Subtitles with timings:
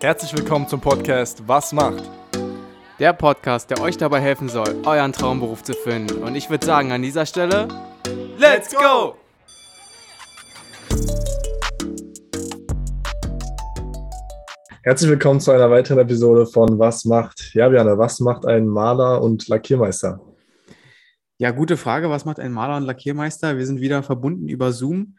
[0.00, 2.02] Herzlich willkommen zum Podcast Was macht?
[2.98, 6.22] Der Podcast, der euch dabei helfen soll, euren Traumberuf zu finden.
[6.22, 7.68] Und ich würde sagen, an dieser Stelle,
[8.36, 9.16] Let's go!
[14.82, 17.54] Herzlich willkommen zu einer weiteren Episode von Was macht?
[17.54, 20.20] Ja, Björn, was macht ein Maler und Lackiermeister?
[21.38, 22.10] Ja, gute Frage.
[22.10, 23.56] Was macht ein Maler und Lackiermeister?
[23.56, 25.16] Wir sind wieder verbunden über Zoom.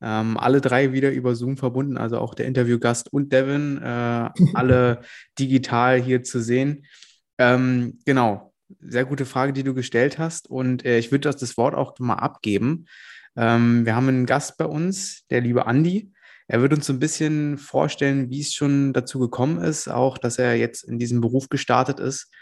[0.00, 5.00] Ähm, alle drei wieder über Zoom verbunden, also auch der Interviewgast und Devin, äh, alle
[5.38, 6.86] digital hier zu sehen.
[7.38, 10.48] Ähm, genau, sehr gute Frage, die du gestellt hast.
[10.48, 12.86] Und äh, ich würde das Wort auch mal abgeben.
[13.36, 16.12] Ähm, wir haben einen Gast bei uns, der liebe Andi.
[16.48, 20.38] Er wird uns so ein bisschen vorstellen, wie es schon dazu gekommen ist, auch dass
[20.38, 22.32] er jetzt in diesem Beruf gestartet ist.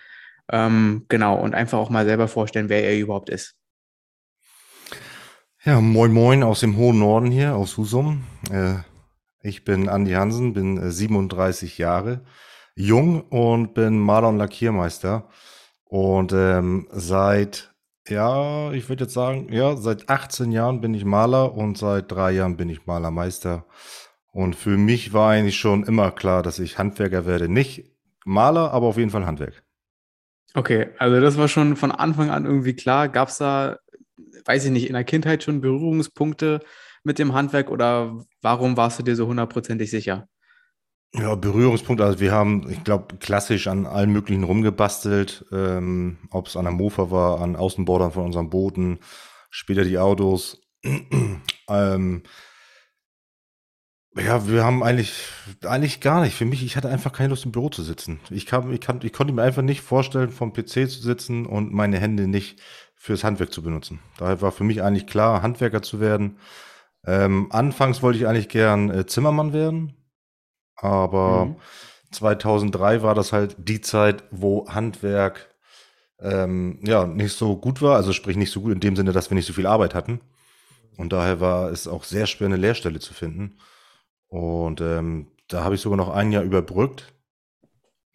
[0.51, 3.57] Ähm, genau, und einfach auch mal selber vorstellen, wer er überhaupt ist.
[5.67, 8.23] Ja, moin moin aus dem hohen Norden hier, aus Husum.
[8.53, 8.75] Äh,
[9.43, 12.21] ich bin Andi Hansen, bin äh, 37 Jahre,
[12.77, 15.29] jung und bin Maler und Lackiermeister.
[15.83, 17.75] Und ähm, seit,
[18.07, 22.31] ja, ich würde jetzt sagen, ja, seit 18 Jahren bin ich Maler und seit drei
[22.31, 23.67] Jahren bin ich Malermeister.
[24.31, 27.49] Und für mich war eigentlich schon immer klar, dass ich Handwerker werde.
[27.49, 27.91] Nicht
[28.25, 29.65] Maler, aber auf jeden Fall Handwerk.
[30.57, 33.11] Okay, also das war schon von Anfang an irgendwie klar.
[33.11, 33.79] Gab es da,
[34.45, 36.61] weiß ich nicht, in der Kindheit schon Berührungspunkte
[37.05, 40.29] mit dem Handwerk oder warum warst du dir so hundertprozentig sicher?
[41.15, 42.05] Ja, Berührungspunkte.
[42.05, 45.47] Also wir haben, ich glaube, klassisch an allen möglichen rumgebastelt.
[45.53, 48.99] Ähm, Ob es an der Mofa war, an Außenbordern von unseren Booten,
[49.51, 50.61] später die Autos.
[51.69, 52.23] ähm,
[54.19, 55.13] ja, wir haben eigentlich,
[55.63, 56.35] eigentlich gar nicht.
[56.35, 58.21] Für mich, ich hatte einfach keine Lust im Büro zu sitzen.
[58.31, 61.73] Ich, kam, ich, kann, ich konnte mir einfach nicht vorstellen, vom PC zu sitzen und
[61.73, 62.61] meine Hände nicht
[63.07, 64.01] fürs Handwerk zu benutzen.
[64.19, 66.39] Daher war für mich eigentlich klar, Handwerker zu werden.
[67.07, 69.95] Ähm, anfangs wollte ich eigentlich gern äh, Zimmermann werden,
[70.77, 71.57] aber Mhm.
[72.13, 75.55] 2003 war das halt die Zeit, wo Handwerk
[76.21, 77.97] ähm, ja nicht so gut war.
[77.97, 80.21] Also sprich nicht so gut in dem Sinne, dass wir nicht so viel Arbeit hatten.
[80.99, 83.59] Und daher war es auch sehr schwer, eine Lehrstelle zu finden.
[84.29, 87.15] Und ähm, da habe ich sogar noch ein Jahr überbrückt.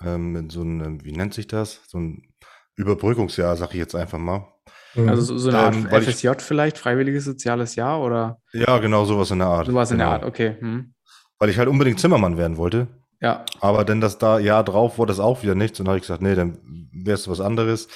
[0.03, 1.81] Ähm, mit so einem, wie nennt sich das?
[1.87, 2.33] So ein
[2.75, 4.50] Überbrückungsjahr, sag ich jetzt einfach mal.
[4.95, 5.09] Mhm.
[5.09, 8.77] Also so, so eine Art Ähm, weil ich- FSJ vielleicht, freiwilliges soziales Jahr oder Ja,
[8.79, 9.67] genau, sowas in der Art.
[9.67, 10.15] sowas in der Genau.
[10.17, 10.57] Art, okay.
[10.59, 10.93] Hm.
[11.39, 12.87] Weil ich halt unbedingt Zimmermann werden wollte.
[13.19, 15.79] Ja, Aber denn das da Jahr drauf wurde das auch wieder nichts.
[15.79, 16.57] Und dann habe ich gesagt, nee, dann
[16.91, 17.87] wärst du was anderes.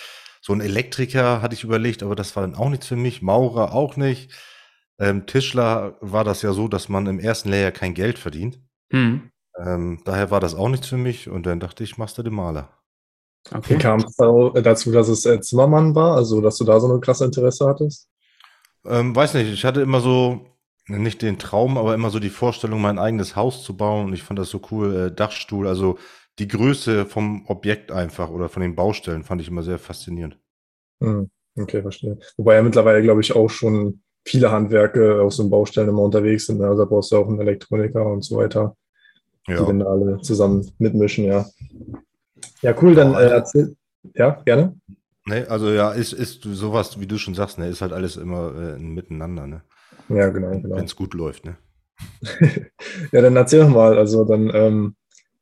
[0.42, 3.22] So ein Elektriker hatte ich überlegt, aber das war dann auch nichts für mich.
[3.24, 4.32] Maurer auch nicht.
[5.00, 8.60] Ähm, Tischler war das ja so, dass man im ersten Lehrjahr kein Geld verdient.
[8.92, 9.30] hm.
[9.58, 11.30] Ähm, daher war das auch nichts für mich.
[11.30, 12.70] Und dann dachte ich, machst du den Maler.
[13.52, 13.78] Wie okay.
[13.78, 16.16] kam es da- dazu, dass es äh, Zimmermann war?
[16.16, 18.10] Also, dass du da so eine klasse Interesse hattest?
[18.86, 20.46] Ähm, weiß nicht, ich hatte immer so,
[20.88, 24.08] nicht den Traum, aber immer so die Vorstellung, mein eigenes Haus zu bauen.
[24.08, 25.98] Und ich fand das so cool, äh, Dachstuhl, also
[26.40, 30.38] die Größe vom Objekt einfach oder von den Baustellen fand ich immer sehr faszinierend.
[31.00, 31.30] Mhm.
[31.58, 32.18] Okay, verstehe.
[32.38, 36.48] Wobei ja mittlerweile, glaube ich, auch schon viele Handwerke auf so einen Baustellen immer unterwegs
[36.48, 36.60] sind.
[36.60, 36.68] ne?
[36.68, 38.76] Also, da brauchst du auch einen Elektroniker und so weiter,
[39.48, 39.66] die Ja.
[39.66, 41.46] dann da alle zusammen mitmischen, ja.
[42.62, 43.76] Ja, cool, dann äh, also- erzähl.
[44.14, 44.76] Ja, gerne.
[45.28, 48.54] Ne, also ja, ist, ist sowas, wie du schon sagst, ne, ist halt alles immer
[48.56, 49.62] äh, ein Miteinander, ne?
[50.10, 50.76] Ja, genau, genau.
[50.76, 51.58] Wenn es gut läuft, ne?
[53.12, 53.98] Ja, dann erzähl doch mal.
[53.98, 54.96] Also dann ähm,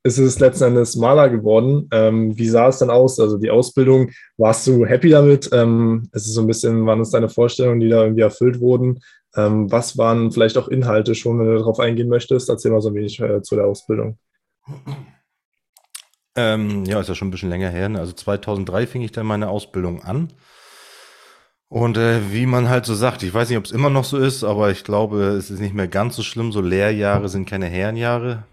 [0.04, 1.90] ist es letzten Endes Maler geworden.
[1.92, 3.20] Ähm, wie sah es dann aus?
[3.20, 5.50] Also die Ausbildung, warst du happy damit?
[5.52, 9.00] Ähm, es ist so ein bisschen, waren es deine Vorstellungen, die da irgendwie erfüllt wurden?
[9.36, 12.50] Ähm, was waren vielleicht auch Inhalte schon, wenn du darauf eingehen möchtest?
[12.50, 14.18] Erzähl mal so ein wenig äh, zu der Ausbildung.
[16.36, 17.90] Ähm, ja, ist ja schon ein bisschen länger her.
[17.90, 18.00] Ne?
[18.00, 20.34] Also 2003 fing ich dann meine Ausbildung an.
[21.68, 24.18] Und äh, wie man halt so sagt, ich weiß nicht, ob es immer noch so
[24.18, 26.52] ist, aber ich glaube, es ist nicht mehr ganz so schlimm.
[26.52, 28.44] So Lehrjahre sind keine Herrenjahre.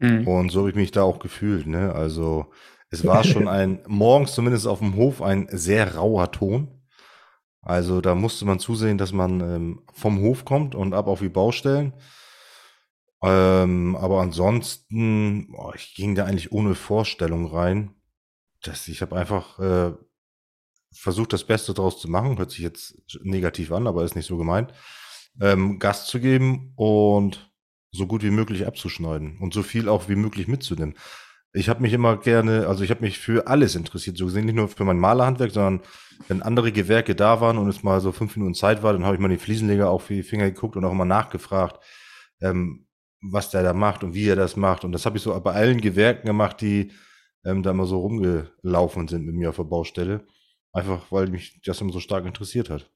[0.00, 0.26] Hm.
[0.26, 1.66] Und so habe ich mich da auch gefühlt.
[1.66, 1.94] Ne?
[1.94, 2.46] Also
[2.90, 6.68] es war schon ein, morgens zumindest auf dem Hof, ein sehr rauer Ton.
[7.62, 11.28] Also da musste man zusehen, dass man ähm, vom Hof kommt und ab auf die
[11.28, 11.94] Baustellen.
[13.22, 17.94] Ähm, aber ansonsten, boah, ich ging da eigentlich ohne Vorstellung rein.
[18.62, 19.92] Das, ich habe einfach äh,
[20.92, 22.38] versucht, das Beste draus zu machen.
[22.38, 24.72] Hört sich jetzt negativ an, aber ist nicht so gemeint.
[25.40, 27.52] Ähm, Gas zu geben und
[27.92, 30.94] so gut wie möglich abzuschneiden und so viel auch wie möglich mitzunehmen.
[31.54, 34.54] Ich habe mich immer gerne, also ich habe mich für alles interessiert, so gesehen nicht
[34.54, 35.82] nur für mein Malerhandwerk, sondern
[36.28, 39.14] wenn andere Gewerke da waren und es mal so fünf Minuten Zeit war, dann habe
[39.14, 41.78] ich mal den Fliesenleger auf die Finger geguckt und auch immer nachgefragt,
[42.40, 42.86] ähm,
[43.22, 44.84] was der da macht und wie er das macht.
[44.84, 46.92] Und das habe ich so bei allen Gewerken gemacht, die
[47.44, 50.26] ähm, da immer so rumgelaufen sind mit mir auf der Baustelle.
[50.72, 52.90] Einfach weil mich das immer so stark interessiert hat.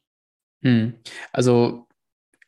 [0.62, 0.94] Hm.
[1.32, 1.87] Also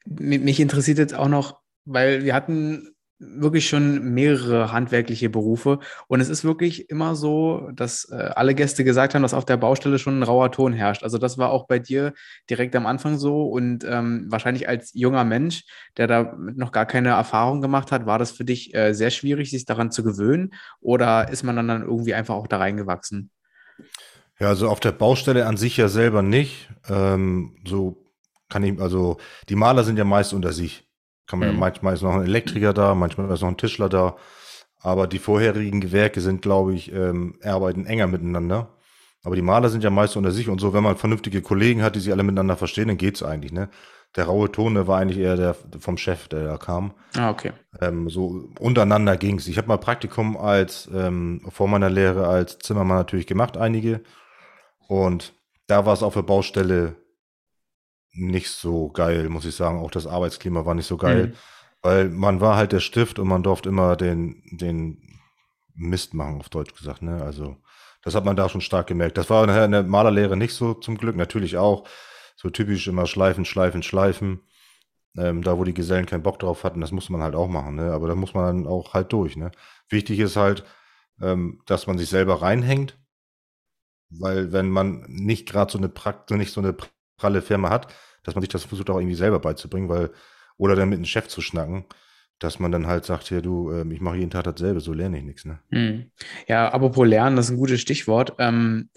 [0.06, 5.80] mi- mich interessiert jetzt auch noch, weil wir hatten wirklich schon mehrere handwerkliche Berufe.
[6.06, 9.56] Und es ist wirklich immer so, dass äh, alle Gäste gesagt haben, dass auf der
[9.56, 11.02] Baustelle schon ein rauer Ton herrscht.
[11.02, 12.14] Also das war auch bei dir
[12.48, 13.46] direkt am Anfang so.
[13.46, 15.64] Und ähm, wahrscheinlich als junger Mensch,
[15.96, 19.50] der da noch gar keine Erfahrung gemacht hat, war das für dich äh, sehr schwierig,
[19.50, 20.54] sich daran zu gewöhnen?
[20.80, 23.30] Oder ist man dann, irgendwie einfach auch da reingewachsen?
[24.38, 26.70] Ja, also auf der Baustelle an sich ja selber nicht.
[26.88, 28.08] Ähm, so
[28.48, 29.18] kann ich, also
[29.48, 30.87] die Maler sind ja meist unter sich.
[31.28, 31.58] Kann man mhm.
[31.58, 34.16] manchmal ist noch ein Elektriker da, manchmal ist noch ein Tischler da.
[34.80, 38.74] Aber die vorherigen Gewerke sind, glaube ich, ähm, arbeiten enger miteinander.
[39.24, 41.96] Aber die Maler sind ja meist unter sich und so, wenn man vernünftige Kollegen hat,
[41.96, 43.68] die sich alle miteinander verstehen, dann geht's eigentlich, ne?
[44.16, 46.94] Der raue Ton, der war eigentlich eher der vom Chef, der da kam.
[47.14, 47.52] Ah, okay.
[47.78, 49.46] Ähm, so untereinander ging's.
[49.48, 54.00] Ich habe mal Praktikum als ähm, vor meiner Lehre als Zimmermann natürlich gemacht, einige.
[54.86, 55.34] Und
[55.66, 56.96] da war es auf der Baustelle
[58.18, 59.78] nicht so geil, muss ich sagen.
[59.78, 61.32] Auch das Arbeitsklima war nicht so geil, mhm.
[61.82, 65.20] weil man war halt der Stift und man durfte immer den, den
[65.74, 67.02] Mist machen, auf Deutsch gesagt.
[67.02, 67.22] Ne?
[67.22, 67.56] Also
[68.02, 69.16] das hat man da schon stark gemerkt.
[69.16, 71.88] Das war in der Malerlehre nicht so zum Glück, natürlich auch.
[72.36, 74.40] So typisch immer schleifen, schleifen, schleifen.
[75.16, 77.74] Ähm, da, wo die Gesellen keinen Bock drauf hatten, das muss man halt auch machen.
[77.76, 77.92] Ne?
[77.92, 79.36] Aber da muss man dann auch halt durch.
[79.36, 79.50] Ne?
[79.88, 80.64] Wichtig ist halt,
[81.20, 82.98] ähm, dass man sich selber reinhängt.
[84.10, 86.74] Weil wenn man nicht gerade so eine Prakt nicht so eine
[87.18, 87.92] pralle Firma hat,
[88.22, 90.10] dass man sich das versucht auch irgendwie selber beizubringen, weil,
[90.56, 91.84] oder dann mit dem Chef zu schnacken,
[92.38, 95.18] dass man dann halt sagt, ja du, ähm, ich mache jeden Tag dasselbe, so lerne
[95.18, 95.44] ich nichts.
[95.44, 95.58] Ne?
[95.70, 96.10] Hm.
[96.46, 98.34] Ja, apropos Lernen, das ist ein gutes Stichwort.
[98.38, 98.90] Ähm,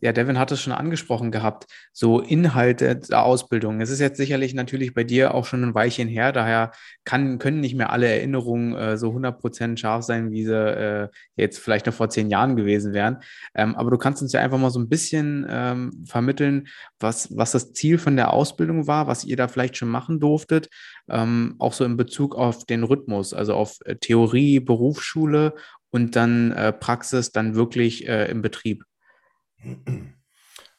[0.00, 3.80] ja, Devin hat es schon angesprochen gehabt, so Inhalte der Ausbildung.
[3.80, 6.72] Es ist jetzt sicherlich natürlich bei dir auch schon ein Weilchen her, daher
[7.04, 11.58] kann, können nicht mehr alle Erinnerungen äh, so 100% scharf sein, wie sie äh, jetzt
[11.58, 13.18] vielleicht noch vor zehn Jahren gewesen wären.
[13.54, 16.68] Ähm, aber du kannst uns ja einfach mal so ein bisschen ähm, vermitteln,
[17.00, 20.68] was, was das Ziel von der Ausbildung war, was ihr da vielleicht schon machen durftet,
[21.08, 25.54] ähm, auch so in Bezug auf den Rhythmus, also auf äh, Theorie, Berufsschule
[25.90, 28.84] und dann äh, Praxis, dann wirklich äh, im Betrieb.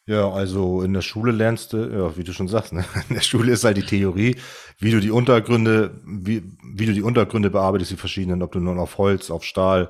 [0.07, 2.85] Ja, also in der Schule lernst du, ja, wie du schon sagst, ne?
[3.09, 4.38] in der Schule ist halt die Theorie,
[4.79, 8.79] wie du die Untergründe, wie, wie du die Untergründe bearbeitest, die verschiedenen, ob du nun
[8.79, 9.89] auf Holz, auf Stahl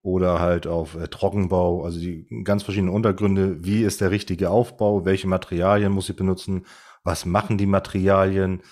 [0.00, 5.04] oder halt auf äh, Trockenbau, also die ganz verschiedenen Untergründe, wie ist der richtige Aufbau,
[5.04, 6.64] welche Materialien muss ich benutzen,
[7.04, 8.62] was machen die Materialien,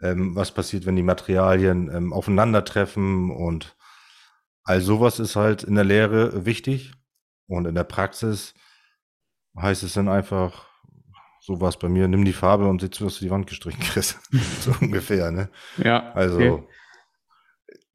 [0.00, 3.76] ähm, was passiert, wenn die Materialien ähm, aufeinandertreffen und
[4.64, 6.94] all sowas ist halt in der Lehre wichtig
[7.46, 8.54] und in der Praxis
[9.56, 10.66] heißt es dann einfach,
[11.40, 13.46] so war es bei mir, nimm die Farbe und sieh zu, dass du die Wand
[13.46, 14.18] gestrichen kriegst.
[14.60, 15.48] so ungefähr, ne?
[15.78, 16.12] Ja.
[16.12, 16.62] Also, okay.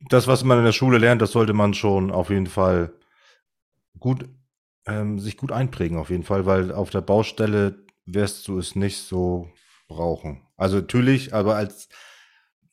[0.10, 2.94] das, was man in der Schule lernt, das sollte man schon auf jeden Fall
[4.00, 4.28] gut,
[4.86, 9.00] ähm, sich gut einprägen, auf jeden Fall, weil auf der Baustelle wirst du es nicht
[9.00, 9.50] so
[9.88, 10.42] brauchen.
[10.56, 11.90] Also natürlich, aber als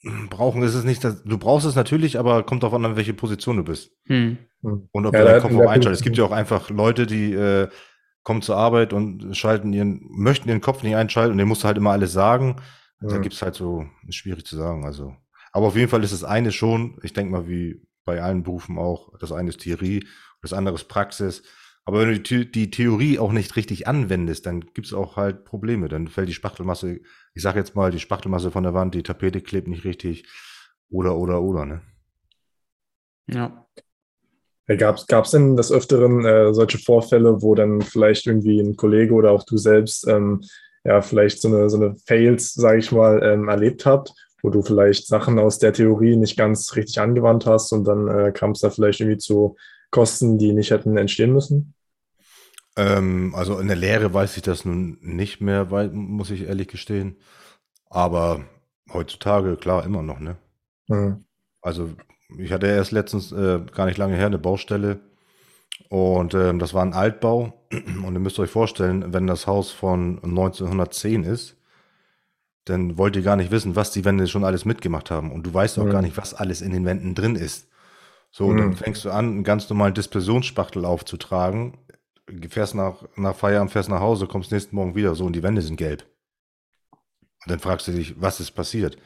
[0.31, 3.59] brauchen ist es nicht, dass, du brauchst es natürlich, aber kommt darauf an, welche Position
[3.59, 3.93] du bist.
[4.07, 4.39] Hm.
[4.63, 6.01] Und ob ja, du deinen Kopf auch einschaltest.
[6.01, 7.69] Es gibt ja auch einfach Leute, die äh,
[8.25, 11.67] kommen zur Arbeit und schalten ihren, möchten ihren Kopf nicht einschalten und den musst du
[11.67, 12.57] halt immer alles sagen.
[13.01, 13.09] Ja.
[13.09, 14.85] Da gibt es halt so, ist schwierig zu sagen.
[14.85, 15.15] Also,
[15.53, 18.79] aber auf jeden Fall ist das eine schon, ich denke mal, wie bei allen Berufen
[18.79, 20.07] auch, das eine ist Theorie,
[20.43, 21.43] das andere ist Praxis.
[21.85, 25.45] Aber wenn du die, die Theorie auch nicht richtig anwendest, dann gibt es auch halt
[25.45, 25.89] Probleme.
[25.89, 27.01] Dann fällt die Spachtelmasse,
[27.35, 30.27] ich sage jetzt mal, die Spachtelmasse von der Wand, die Tapete klebt nicht richtig.
[30.89, 31.83] Oder, oder, oder, ne?
[33.27, 33.67] Ja.
[34.67, 39.33] Gab es denn des Öfteren äh, solche Vorfälle, wo dann vielleicht irgendwie ein Kollege oder
[39.33, 40.43] auch du selbst ähm,
[40.85, 44.63] ja vielleicht so eine, so eine Fails, sage ich mal, ähm, erlebt habt, wo du
[44.63, 48.61] vielleicht Sachen aus der Theorie nicht ganz richtig angewandt hast und dann äh, kam es
[48.61, 49.57] da vielleicht irgendwie zu
[49.91, 51.75] Kosten, die nicht hätten entstehen müssen?
[52.77, 56.69] Ähm, also in der Lehre weiß ich das nun nicht mehr, weil, muss ich ehrlich
[56.69, 57.17] gestehen.
[57.91, 58.45] Aber
[58.93, 60.37] heutzutage, klar, immer noch, ne?
[60.89, 61.25] Mhm.
[61.63, 61.91] Also
[62.39, 65.01] ich hatte erst letztens, äh, gar nicht lange her, eine Baustelle.
[65.89, 67.53] Und ähm, das war ein Altbau.
[67.73, 71.57] Und ihr müsst euch vorstellen, wenn das Haus von 1910 ist,
[72.65, 75.33] dann wollt ihr gar nicht wissen, was die Wände schon alles mitgemacht haben.
[75.33, 75.91] Und du weißt auch mhm.
[75.91, 77.69] gar nicht, was alles in den Wänden drin ist.
[78.31, 78.57] So, mhm.
[78.57, 81.79] dann fängst du an, einen ganz normalen Dispersionsspachtel aufzutragen,
[82.49, 85.63] fährst nach, nach Feierabend, fährst nach Hause, kommst nächsten Morgen wieder so und die Wände
[85.63, 86.05] sind gelb.
[86.91, 88.97] Und dann fragst du dich, was ist passiert?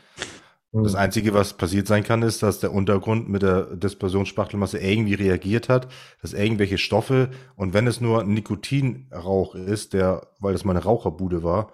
[0.72, 0.98] Das hm.
[0.98, 5.90] Einzige, was passiert sein kann, ist, dass der Untergrund mit der Dispersionsspachtelmasse irgendwie reagiert hat,
[6.20, 11.42] dass irgendwelche Stoffe, und wenn es nur Nikotinrauch ist, der, weil das mal eine Raucherbude
[11.42, 11.72] war,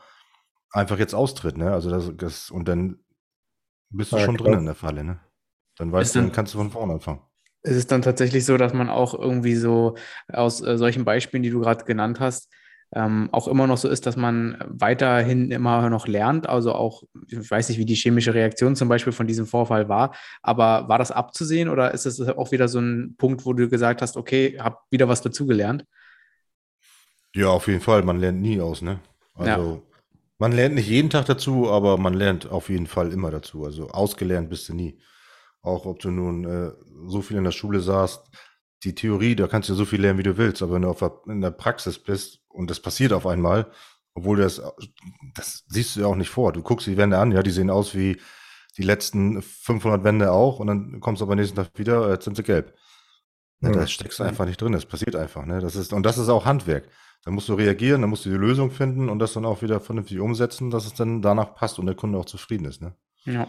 [0.70, 1.72] einfach jetzt austritt, ne?
[1.72, 3.00] Also das, das und dann
[3.90, 4.50] bist du ja, schon klar.
[4.50, 5.20] drin in der Falle, ne?
[5.76, 7.20] Dann weißt du, dann kannst du von vorne anfangen.
[7.62, 9.96] Es ist dann tatsächlich so, dass man auch irgendwie so
[10.28, 12.52] aus äh, solchen Beispielen, die du gerade genannt hast,
[12.94, 16.48] ähm, auch immer noch so ist, dass man weiterhin immer noch lernt.
[16.48, 20.14] Also auch, ich weiß nicht, wie die chemische Reaktion zum Beispiel von diesem Vorfall war,
[20.42, 24.00] aber war das abzusehen oder ist es auch wieder so ein Punkt, wo du gesagt
[24.00, 25.84] hast, okay, hab wieder was dazugelernt?
[27.34, 28.02] Ja, auf jeden Fall.
[28.02, 29.00] Man lernt nie aus, ne?
[29.34, 29.82] Also, ja.
[30.38, 33.64] man lernt nicht jeden Tag dazu, aber man lernt auf jeden Fall immer dazu.
[33.64, 35.00] Also, ausgelernt bist du nie.
[35.62, 36.70] Auch ob du nun äh,
[37.08, 38.30] so viel in der Schule saßt,
[38.84, 41.12] die Theorie, da kannst du so viel lernen, wie du willst, aber wenn du der,
[41.26, 43.70] in der Praxis bist und das passiert auf einmal,
[44.14, 44.62] obwohl das,
[45.34, 46.52] das siehst du ja auch nicht vor.
[46.52, 48.20] Du guckst die Wände an, ja, die sehen aus wie
[48.76, 52.36] die letzten 500 Wände auch und dann kommst du aber nächsten Tag wieder, jetzt sind
[52.36, 52.74] sie gelb.
[53.60, 55.46] Ne, ja, da steckst du einfach nicht drin, das passiert einfach.
[55.46, 55.60] Ne?
[55.60, 56.88] Das ist, und das ist auch Handwerk.
[57.24, 59.80] Da musst du reagieren, dann musst du die Lösung finden und das dann auch wieder
[59.80, 62.82] vernünftig umsetzen, dass es dann danach passt und der Kunde auch zufrieden ist.
[62.82, 62.94] Ne?
[63.24, 63.46] Ja.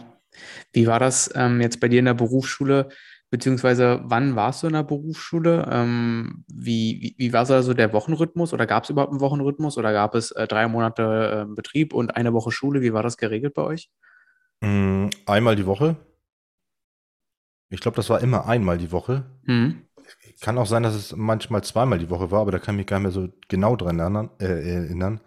[0.72, 2.88] Wie war das ähm, jetzt bei dir in der Berufsschule?
[3.30, 5.68] Beziehungsweise wann warst du in der Berufsschule?
[5.70, 9.92] Ähm, wie, wie, wie, war so der Wochenrhythmus oder gab es überhaupt einen Wochenrhythmus oder
[9.92, 12.82] gab es äh, drei Monate äh, Betrieb und eine Woche Schule?
[12.82, 13.90] Wie war das geregelt bei euch?
[14.60, 15.96] Mm, einmal die Woche.
[17.68, 19.24] Ich glaube, das war immer einmal die Woche.
[19.42, 19.82] Mhm.
[20.40, 22.86] Kann auch sein, dass es manchmal zweimal die Woche war, aber da kann ich mich
[22.86, 24.30] gar nicht mehr so genau dran erinnern.
[24.38, 25.20] Äh, erinnern.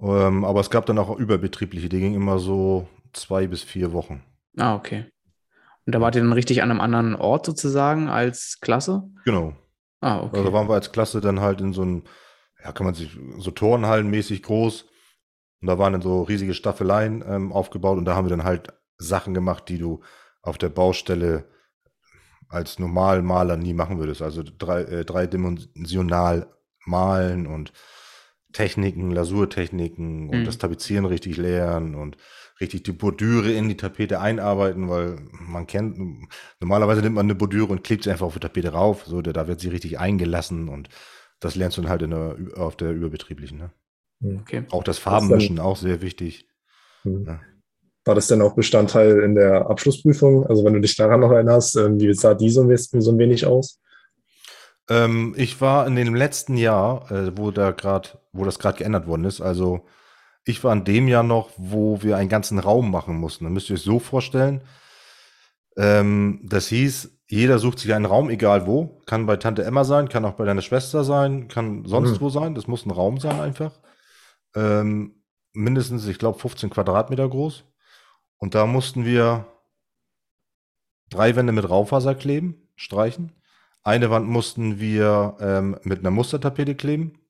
[0.00, 4.24] Ähm, aber es gab dann auch überbetriebliche, die gingen immer so zwei bis vier Wochen.
[4.56, 5.11] Ah, okay.
[5.86, 9.02] Und da wart ihr dann richtig an einem anderen Ort sozusagen als Klasse?
[9.24, 9.54] Genau.
[10.00, 10.38] Ah, okay.
[10.38, 12.04] Also waren wir als Klasse dann halt in so einem,
[12.62, 14.84] ja, kann man sich, so Turnhallen-mäßig groß.
[15.60, 18.72] Und da waren dann so riesige Staffeleien ähm, aufgebaut und da haben wir dann halt
[18.98, 20.02] Sachen gemacht, die du
[20.42, 21.44] auf der Baustelle
[22.48, 24.22] als Normalmaler nie machen würdest.
[24.22, 26.48] Also drei, äh, dreidimensional
[26.84, 27.72] malen und
[28.52, 30.44] Techniken, Lasurtechniken und mhm.
[30.44, 32.16] das Tapezieren richtig lernen und
[32.62, 35.98] richtig die Bordüre in die Tapete einarbeiten, weil man kennt,
[36.60, 39.46] normalerweise nimmt man eine Bordüre und klebt sie einfach auf die Tapete rauf, so, da
[39.46, 40.88] wird sie richtig eingelassen und
[41.40, 43.58] das lernst du dann halt der, auf der überbetrieblichen.
[43.58, 43.70] Ne?
[44.22, 44.38] Hm.
[44.40, 44.64] Okay.
[44.70, 46.48] Auch das Farbenmischen, auch sehr wichtig.
[47.04, 47.24] Mhm.
[47.26, 47.40] Ja.
[48.04, 50.46] War das denn auch Bestandteil in der Abschlussprüfung?
[50.46, 52.68] Also wenn du dich daran noch erinnerst, ähm, wie sah die so ein
[53.18, 53.80] wenig aus?
[54.90, 59.06] Ähm, ich war in dem letzten Jahr, äh, wo da gerade, wo das gerade geändert
[59.06, 59.86] worden ist, also
[60.44, 63.44] ich war in dem Jahr noch, wo wir einen ganzen Raum machen mussten.
[63.44, 64.62] Da müsst ihr euch so vorstellen.
[65.76, 69.00] Ähm, das hieß, jeder sucht sich einen Raum, egal wo.
[69.06, 72.20] Kann bei Tante Emma sein, kann auch bei deiner Schwester sein, kann sonst mhm.
[72.20, 72.54] wo sein.
[72.54, 73.72] Das muss ein Raum sein einfach.
[74.54, 75.22] Ähm,
[75.52, 77.64] mindestens, ich glaube, 15 Quadratmeter groß.
[78.36, 79.46] Und da mussten wir
[81.08, 83.32] drei Wände mit Raufaser kleben, streichen.
[83.84, 87.21] Eine Wand mussten wir ähm, mit einer Mustertapete kleben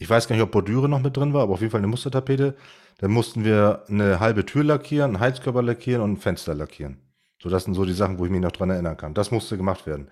[0.00, 1.86] ich weiß gar nicht, ob Bordüre noch mit drin war, aber auf jeden Fall eine
[1.86, 2.56] Mustertapete.
[2.98, 7.02] Dann mussten wir eine halbe Tür lackieren, einen Heizkörper lackieren und ein Fenster lackieren.
[7.40, 9.12] So, das sind so die Sachen, wo ich mich noch dran erinnern kann.
[9.12, 10.08] Das musste gemacht werden.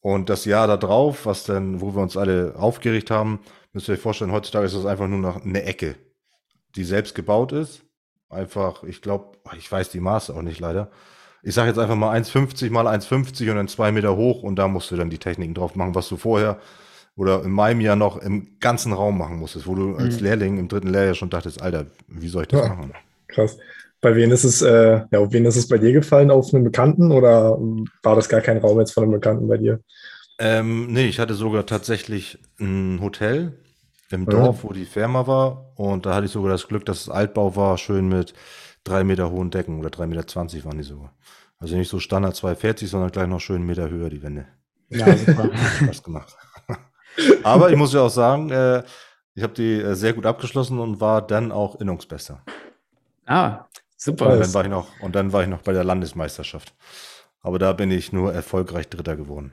[0.00, 3.38] Und das Jahr da drauf, was dann, wo wir uns alle aufgeregt haben,
[3.72, 5.94] müsst ihr euch vorstellen, heutzutage ist das einfach nur noch eine Ecke,
[6.74, 7.82] die selbst gebaut ist.
[8.28, 10.90] Einfach, ich glaube, ich weiß die Maße auch nicht leider.
[11.44, 14.66] Ich sage jetzt einfach mal 1,50 mal 1,50 und dann zwei Meter hoch und da
[14.66, 16.58] musst du dann die Techniken drauf machen, was du vorher
[17.16, 20.22] oder in meinem Jahr noch im ganzen Raum machen musstest, wo du als mhm.
[20.24, 22.92] Lehrling im dritten Lehrjahr schon dachtest, Alter, wie soll ich das ja, machen?
[23.28, 23.58] Krass.
[24.00, 26.30] Bei wem ist es, äh, ja, auf wen ist es bei dir gefallen?
[26.30, 27.58] Auf einen Bekannten oder
[28.02, 29.80] war das gar kein Raum jetzt von einem Bekannten bei dir?
[30.38, 33.58] Ähm, nee, ich hatte sogar tatsächlich ein Hotel
[34.10, 34.26] im mhm.
[34.26, 35.72] Dorf, wo die Firma war.
[35.76, 38.34] Und da hatte ich sogar das Glück, dass es Altbau war, schön mit
[38.84, 41.12] drei Meter hohen Decken oder drei Meter zwanzig waren die sogar.
[41.58, 44.46] Also nicht so Standard 240, sondern gleich noch schön einen Meter höher die Wände.
[44.90, 45.50] Ja, super.
[45.86, 46.36] Was gemacht.
[47.42, 48.82] Aber ich muss ja auch sagen, äh,
[49.34, 52.42] ich habe die äh, sehr gut abgeschlossen und war dann auch Innungsbester.
[53.26, 54.32] Ah, super.
[54.32, 56.74] Und dann, war ich noch, und dann war ich noch bei der Landesmeisterschaft.
[57.40, 59.52] Aber da bin ich nur erfolgreich Dritter geworden.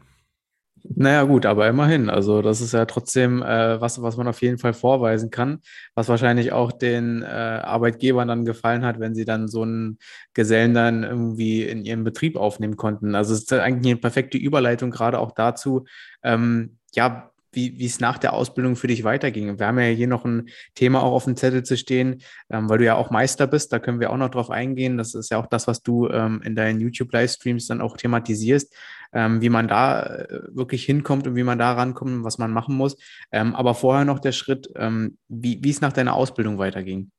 [0.96, 2.10] Naja, gut, aber immerhin.
[2.10, 5.62] Also, das ist ja trotzdem äh, was, was man auf jeden Fall vorweisen kann,
[5.96, 9.98] was wahrscheinlich auch den äh, Arbeitgebern dann gefallen hat, wenn sie dann so einen
[10.34, 13.16] Gesellen dann irgendwie in ihren Betrieb aufnehmen konnten.
[13.16, 15.86] Also, es ist eigentlich eine perfekte Überleitung gerade auch dazu,
[16.22, 19.60] ähm, ja, wie es nach der Ausbildung für dich weiterging.
[19.60, 22.80] Wir haben ja hier noch ein Thema auch auf dem Zettel zu stehen, ähm, weil
[22.80, 23.72] du ja auch Meister bist.
[23.72, 24.98] Da können wir auch noch drauf eingehen.
[24.98, 28.76] Das ist ja auch das, was du ähm, in deinen YouTube-Livestreams dann auch thematisierst,
[29.14, 32.52] ähm, wie man da äh, wirklich hinkommt und wie man da rankommt und was man
[32.52, 32.98] machen muss.
[33.32, 37.12] Ähm, aber vorher noch der Schritt, ähm, wie es nach deiner Ausbildung weiterging.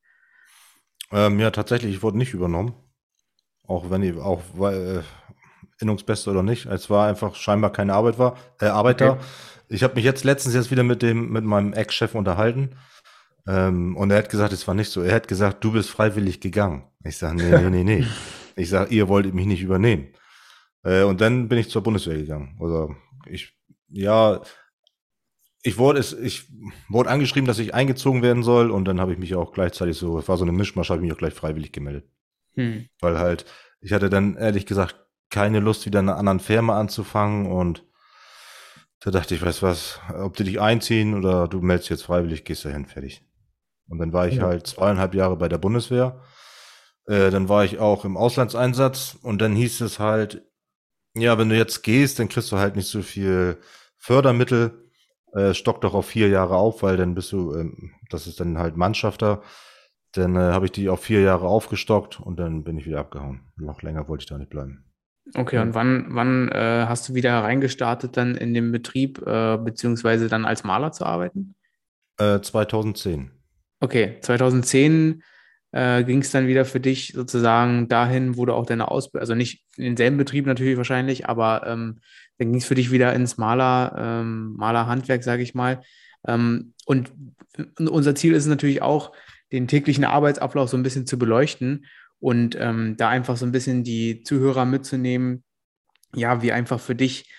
[1.12, 2.74] Ähm, ja, tatsächlich, ich wurde nicht übernommen.
[3.66, 5.02] Auch wenn ich, auch weil, äh,
[5.80, 6.66] Innungsbeste oder nicht.
[6.66, 9.14] Es war einfach scheinbar keine Arbeit war, äh, Arbeiter.
[9.14, 9.24] Okay
[9.74, 12.76] ich habe mich jetzt letztens jetzt wieder mit dem, mit meinem Ex-Chef unterhalten.
[13.46, 15.02] Ähm, und er hat gesagt, es war nicht so.
[15.02, 16.84] Er hat gesagt, du bist freiwillig gegangen.
[17.02, 18.06] Ich sage, nee, nee, nee, nee.
[18.56, 20.14] Ich sage, ihr wolltet mich nicht übernehmen.
[20.84, 22.56] Äh, und dann bin ich zur Bundeswehr gegangen.
[22.60, 22.94] Also
[23.26, 23.52] ich,
[23.88, 24.42] ja,
[25.64, 26.52] ich wurde, es, ich
[26.88, 30.20] wurde angeschrieben, dass ich eingezogen werden soll und dann habe ich mich auch gleichzeitig so,
[30.20, 32.08] es war so eine Mischmasch, habe ich mich auch gleich freiwillig gemeldet.
[32.52, 32.86] Hm.
[33.00, 33.44] Weil halt,
[33.80, 37.84] ich hatte dann ehrlich gesagt keine Lust, wieder in einer anderen Firma anzufangen und
[39.04, 42.64] da dachte ich, weißt was, ob die dich einziehen oder du meldest jetzt freiwillig, gehst
[42.64, 43.22] dahin, fertig.
[43.86, 44.44] Und dann war ich ja.
[44.44, 46.22] halt zweieinhalb Jahre bei der Bundeswehr.
[47.06, 50.42] Äh, dann war ich auch im Auslandseinsatz und dann hieß es halt,
[51.14, 53.58] ja, wenn du jetzt gehst, dann kriegst du halt nicht so viel
[53.98, 54.88] Fördermittel.
[55.34, 58.56] Äh, stock doch auf vier Jahre auf, weil dann bist du, ähm, das ist dann
[58.56, 59.42] halt Mannschafter.
[60.12, 63.52] Dann äh, habe ich die auf vier Jahre aufgestockt und dann bin ich wieder abgehauen.
[63.56, 64.83] Noch länger wollte ich da nicht bleiben.
[65.32, 70.28] Okay, und wann, wann äh, hast du wieder reingestartet, dann in den Betrieb, äh, beziehungsweise
[70.28, 71.54] dann als Maler zu arbeiten?
[72.18, 73.20] 2010.
[73.20, 73.28] Äh,
[73.80, 75.22] okay, 2010
[75.72, 79.34] äh, ging es dann wieder für dich sozusagen dahin, wo du auch deine Ausbildung, also
[79.34, 82.00] nicht in denselben Betrieb natürlich wahrscheinlich, aber ähm,
[82.38, 85.80] dann ging es für dich wieder ins Maler, ähm, Malerhandwerk, sage ich mal.
[86.26, 87.12] Ähm, und
[87.78, 89.12] unser Ziel ist es natürlich auch,
[89.52, 91.86] den täglichen Arbeitsablauf so ein bisschen zu beleuchten
[92.20, 95.44] und ähm, da einfach so ein bisschen die Zuhörer mitzunehmen,
[96.14, 97.30] ja, wie einfach für dich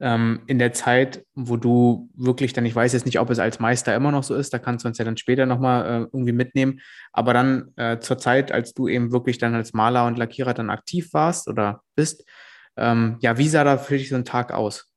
[0.00, 3.60] ähm, in der Zeit, wo du wirklich dann, ich weiß jetzt nicht, ob es als
[3.60, 6.32] Meister immer noch so ist, da kannst du uns ja dann später nochmal äh, irgendwie
[6.32, 6.80] mitnehmen,
[7.12, 10.70] aber dann äh, zur Zeit, als du eben wirklich dann als Maler und Lackierer dann
[10.70, 12.24] aktiv warst oder bist,
[12.76, 14.92] ähm, ja, wie sah da für dich so ein Tag aus?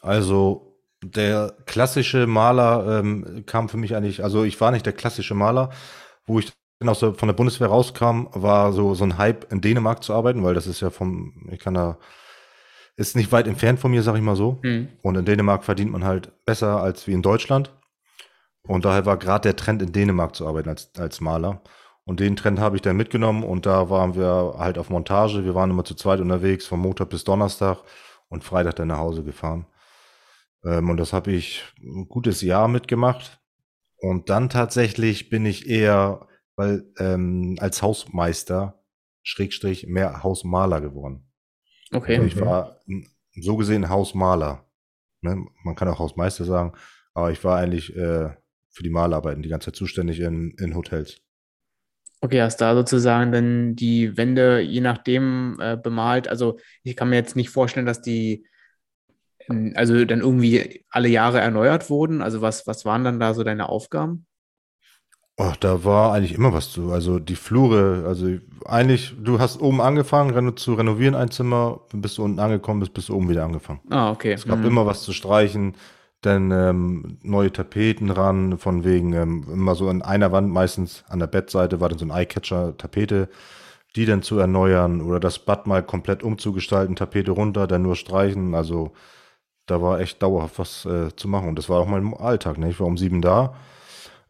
[0.00, 5.34] Also der klassische Maler ähm, kam für mich eigentlich, also ich war nicht der klassische
[5.34, 5.70] Maler,
[6.26, 6.52] wo ich
[6.88, 10.42] aus der, von der Bundeswehr rauskam, war so, so ein Hype in Dänemark zu arbeiten,
[10.44, 11.98] weil das ist ja vom, ich kann da
[12.96, 14.60] ist nicht weit entfernt von mir, sag ich mal so.
[14.62, 14.88] Mhm.
[15.02, 17.72] Und in Dänemark verdient man halt besser als wie in Deutschland.
[18.64, 21.62] Und daher war gerade der Trend, in Dänemark zu arbeiten als, als Maler.
[22.04, 25.44] Und den Trend habe ich dann mitgenommen und da waren wir halt auf Montage.
[25.44, 27.78] Wir waren immer zu zweit unterwegs, von Montag bis Donnerstag
[28.28, 29.66] und Freitag dann nach Hause gefahren.
[30.64, 33.40] Ähm, und das habe ich ein gutes Jahr mitgemacht.
[33.98, 38.82] Und dann tatsächlich bin ich eher, weil ähm, als Hausmeister,
[39.22, 41.26] Schrägstrich, mehr Hausmaler geworden.
[41.92, 42.16] Okay.
[42.16, 42.40] Also ich mhm.
[42.40, 42.80] war
[43.34, 44.66] so gesehen Hausmaler.
[45.20, 45.44] Ne?
[45.64, 46.72] Man kann auch Hausmeister sagen,
[47.14, 48.30] aber ich war eigentlich äh,
[48.70, 51.20] für die Malarbeiten die ganze Zeit zuständig in, in Hotels.
[52.20, 56.28] Okay, hast da sozusagen dann die Wände je nachdem äh, bemalt.
[56.28, 58.46] Also ich kann mir jetzt nicht vorstellen, dass die
[59.74, 62.22] also dann irgendwie alle Jahre erneuert wurden.
[62.22, 64.26] Also was, was waren dann da so deine Aufgaben?
[65.38, 66.92] Ach, da war eigentlich immer was zu.
[66.92, 68.28] Also die Flure, also
[68.66, 73.08] eigentlich, du hast oben angefangen zu renovieren ein Zimmer, bis du unten angekommen bist, bist
[73.08, 73.80] du oben wieder angefangen.
[73.88, 74.32] Ah, okay.
[74.32, 74.66] Es gab mhm.
[74.66, 75.74] immer was zu streichen,
[76.20, 81.18] dann ähm, neue Tapeten ran, von wegen ähm, immer so an einer Wand, meistens an
[81.18, 83.28] der Bettseite war dann so ein Eyecatcher-Tapete,
[83.96, 88.54] die dann zu erneuern oder das Bad mal komplett umzugestalten, Tapete runter, dann nur streichen.
[88.54, 88.92] Also
[89.64, 92.58] da war echt dauerhaft was äh, zu machen und das war auch mein Alltag.
[92.58, 92.68] Ne?
[92.68, 93.54] Ich war um sieben da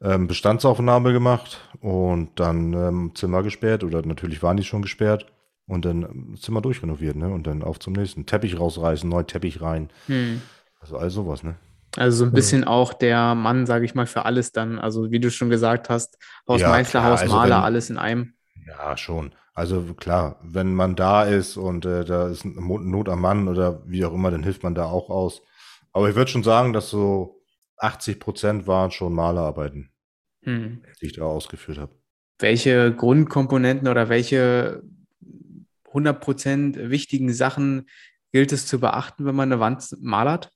[0.03, 5.27] ähm, Bestandsaufnahme gemacht und dann ähm, Zimmer gesperrt oder natürlich waren die schon gesperrt
[5.67, 7.29] und dann ähm, Zimmer durchrenoviert, ne?
[7.29, 8.27] Und dann auf zum nächsten.
[8.27, 9.91] Teppich rausreißen, neuen Teppich rein.
[10.07, 10.43] Hm.
[10.81, 11.55] Also all sowas, ne?
[11.97, 14.79] Also so ein bisschen auch der Mann, sage ich mal, für alles dann.
[14.79, 18.35] Also wie du schon gesagt hast, Hausmeister, ja, Hausmaler, also alles in einem.
[18.67, 19.33] Ja, schon.
[19.55, 24.05] Also klar, wenn man da ist und äh, da ist Not am Mann oder wie
[24.07, 25.43] auch immer, dann hilft man da auch aus.
[25.93, 27.43] Aber ich würde schon sagen, dass so
[27.77, 29.91] 80 Prozent waren schon Malerarbeiten
[30.42, 30.83] hm.
[31.00, 31.94] die ich da ausgeführt habe.
[32.38, 34.83] Welche Grundkomponenten oder welche
[35.92, 37.88] 100% wichtigen Sachen
[38.33, 40.50] gilt es zu beachten, wenn man eine Wand malert?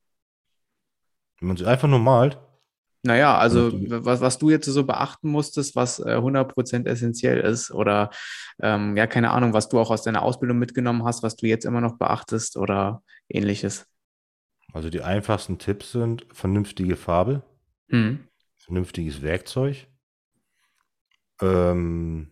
[1.39, 2.39] Wenn man sie einfach nur malt?
[3.03, 8.11] Naja, also was, was du jetzt so beachten musstest, was äh, 100% essentiell ist oder
[8.61, 11.65] ähm, ja, keine Ahnung, was du auch aus deiner Ausbildung mitgenommen hast, was du jetzt
[11.65, 13.87] immer noch beachtest oder ähnliches.
[14.73, 17.43] Also die einfachsten Tipps sind vernünftige Farbe.
[17.91, 18.26] Hm
[18.67, 19.87] vernünftiges Werkzeug
[21.41, 22.29] ähm,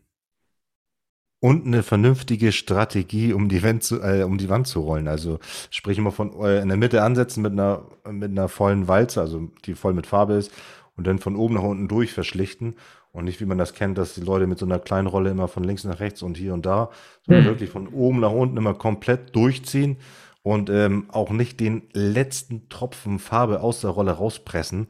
[1.41, 5.09] und eine vernünftige Strategie, um die, Wand zu, äh, um die Wand zu rollen.
[5.09, 5.39] Also
[5.71, 9.51] sprich immer von äh, in der Mitte ansetzen mit einer, mit einer vollen Walze, also
[9.65, 10.51] die voll mit Farbe ist,
[10.97, 12.77] und dann von oben nach unten durch verschlichten.
[13.13, 15.47] Und nicht, wie man das kennt, dass die Leute mit so einer kleinen Rolle immer
[15.47, 16.91] von links nach rechts und hier und da,
[17.23, 17.51] sondern hm.
[17.51, 19.99] wirklich von oben nach unten immer komplett durchziehen
[20.43, 24.89] und ähm, auch nicht den letzten Tropfen Farbe aus der Rolle rauspressen,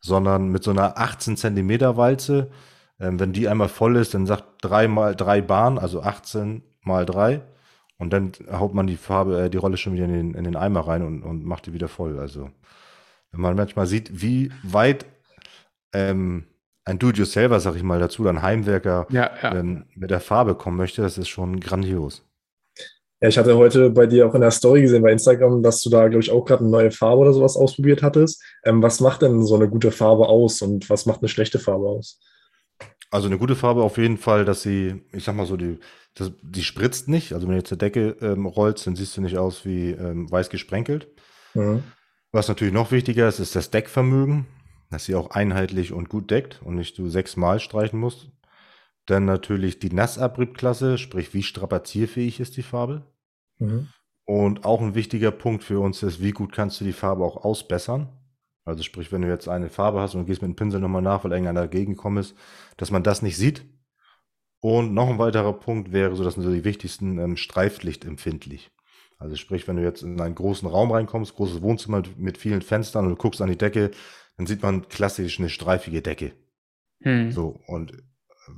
[0.00, 2.50] sondern mit so einer 18 Zentimeter Walze.
[2.98, 7.06] Ähm, wenn die einmal voll ist, dann sagt drei mal drei Bahn, also 18 mal
[7.06, 7.42] drei.
[7.98, 10.56] Und dann haut man die Farbe, äh, die Rolle schon wieder in den, in den
[10.56, 12.18] Eimer rein und, und macht die wieder voll.
[12.18, 12.50] Also,
[13.32, 15.06] wenn man manchmal sieht, wie weit
[15.92, 16.44] ähm,
[16.84, 19.54] ein Do-it-yourselfer, sag ich mal dazu, ein Heimwerker ja, ja.
[19.54, 22.25] Ähm, mit der Farbe kommen möchte, das ist schon grandios.
[23.20, 25.88] Ja, ich hatte heute bei dir auch in der Story gesehen bei Instagram, dass du
[25.88, 28.42] da, glaube ich, auch gerade eine neue Farbe oder sowas ausprobiert hattest.
[28.64, 31.86] Ähm, was macht denn so eine gute Farbe aus und was macht eine schlechte Farbe
[31.86, 32.20] aus?
[33.10, 35.78] Also eine gute Farbe auf jeden Fall, dass sie, ich sag mal so, die,
[36.14, 37.32] das, die spritzt nicht.
[37.32, 40.30] Also wenn du jetzt die Decke ähm, rollst, dann siehst du nicht aus wie ähm,
[40.30, 41.08] weiß gesprenkelt.
[41.54, 41.84] Mhm.
[42.32, 44.46] Was natürlich noch wichtiger ist, ist das Deckvermögen,
[44.90, 48.28] dass sie auch einheitlich und gut deckt und nicht du sechsmal streichen musst.
[49.06, 53.06] Dann natürlich die Nassabriebklasse, sprich wie strapazierfähig ist die Farbe.
[53.58, 53.88] Mhm.
[54.24, 57.44] Und auch ein wichtiger Punkt für uns ist, wie gut kannst du die Farbe auch
[57.44, 58.08] ausbessern.
[58.64, 61.22] Also sprich, wenn du jetzt eine Farbe hast und gehst mit dem Pinsel nochmal nach,
[61.22, 62.34] weil irgendeiner dagegen gekommen ist,
[62.76, 63.64] dass man das nicht sieht.
[64.60, 68.72] Und noch ein weiterer Punkt wäre, so das sind so die wichtigsten, ähm, Streiflicht empfindlich.
[69.18, 73.04] Also sprich, wenn du jetzt in einen großen Raum reinkommst, großes Wohnzimmer mit vielen Fenstern
[73.04, 73.92] und du guckst an die Decke,
[74.36, 76.32] dann sieht man klassisch eine streifige Decke.
[77.02, 77.30] Hm.
[77.30, 77.92] So, und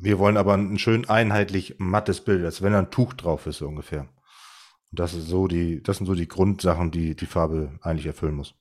[0.01, 3.59] wir wollen aber ein schön einheitlich mattes Bild, als wenn da ein Tuch drauf ist,
[3.59, 4.09] so ungefähr.
[4.90, 8.35] Und das ist so die, das sind so die Grundsachen, die die Farbe eigentlich erfüllen
[8.35, 8.55] muss.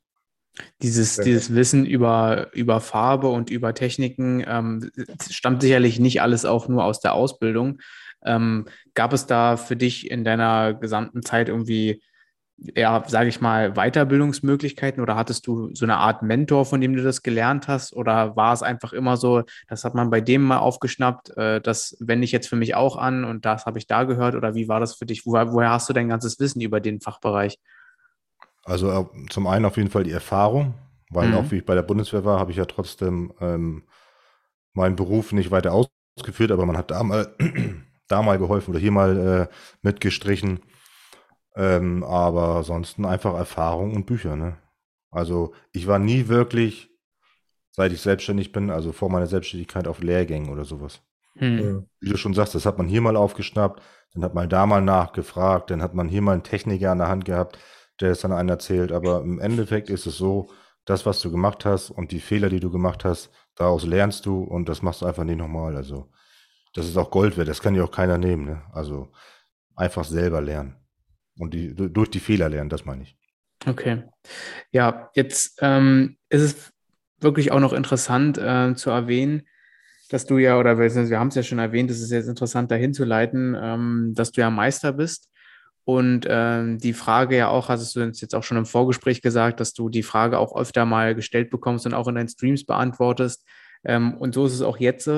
[0.81, 4.89] Dieses, dieses Wissen über, über Farbe und über Techniken ähm,
[5.29, 7.79] stammt sicherlich nicht alles auch nur aus der Ausbildung.
[8.25, 12.01] Ähm, gab es da für dich in deiner gesamten Zeit irgendwie
[12.57, 17.03] ja, sage ich mal, Weiterbildungsmöglichkeiten oder hattest du so eine Art Mentor, von dem du
[17.03, 17.95] das gelernt hast?
[17.95, 21.95] Oder war es einfach immer so, das hat man bei dem mal aufgeschnappt, äh, das
[21.99, 24.35] wende ich jetzt für mich auch an und das habe ich da gehört?
[24.35, 25.25] Oder wie war das für dich?
[25.25, 27.59] Woher, woher hast du dein ganzes Wissen über den Fachbereich?
[28.63, 30.73] Also äh, zum einen auf jeden Fall die Erfahrung,
[31.11, 31.35] weil mhm.
[31.35, 33.83] auch wie ich bei der Bundeswehr war, habe ich ja trotzdem ähm,
[34.73, 37.35] meinen Beruf nicht weiter ausgeführt, aber man hat da mal,
[38.07, 40.59] da mal geholfen oder hier mal äh, mitgestrichen
[41.57, 44.57] ähm, aber ansonsten einfach Erfahrung und Bücher, ne?
[45.09, 46.91] Also ich war nie wirklich,
[47.71, 51.01] seit ich selbstständig bin, also vor meiner Selbstständigkeit auf Lehrgängen oder sowas.
[51.37, 51.87] Hm.
[51.99, 53.81] Wie du schon sagst, das hat man hier mal aufgeschnappt,
[54.13, 57.09] dann hat man da mal nachgefragt, dann hat man hier mal einen Techniker an der
[57.09, 57.57] Hand gehabt,
[58.01, 58.91] der es dann einen erzählt.
[58.91, 60.49] Aber im Endeffekt ist es so,
[60.85, 64.43] das, was du gemacht hast und die Fehler, die du gemacht hast, daraus lernst du
[64.43, 65.75] und das machst du einfach nicht nochmal.
[65.75, 66.09] Also
[66.73, 68.45] das ist auch Gold wert, das kann dir auch keiner nehmen.
[68.45, 68.61] Ne?
[68.71, 69.11] Also
[69.75, 70.75] einfach selber lernen.
[71.37, 73.17] Und die, durch die Fehler lernen, das meine ich.
[73.65, 74.03] Okay.
[74.71, 76.73] Ja, jetzt ähm, ist es
[77.19, 79.47] wirklich auch noch interessant äh, zu erwähnen,
[80.09, 82.93] dass du ja, oder wir haben es ja schon erwähnt, es ist jetzt interessant dahin
[82.93, 85.29] zu leiten, ähm, dass du ja Meister bist.
[85.83, 89.59] Und ähm, die Frage ja auch, hast du uns jetzt auch schon im Vorgespräch gesagt,
[89.59, 93.45] dass du die Frage auch öfter mal gestellt bekommst und auch in deinen Streams beantwortest.
[93.85, 95.09] Ähm, und so ist es auch jetzt.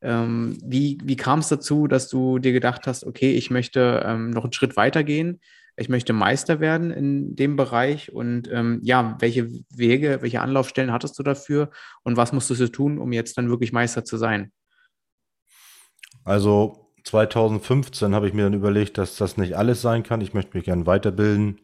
[0.00, 4.30] Ähm, wie wie kam es dazu, dass du dir gedacht hast, okay, ich möchte ähm,
[4.30, 5.40] noch einen Schritt weiter gehen?
[5.78, 11.18] ich möchte Meister werden in dem Bereich und ähm, ja, welche Wege, welche Anlaufstellen hattest
[11.18, 11.70] du dafür
[12.02, 14.52] und was musstest du tun, um jetzt dann wirklich Meister zu sein?
[16.24, 20.20] Also 2015 habe ich mir dann überlegt, dass das nicht alles sein kann.
[20.20, 21.60] Ich möchte mich gerne weiterbilden.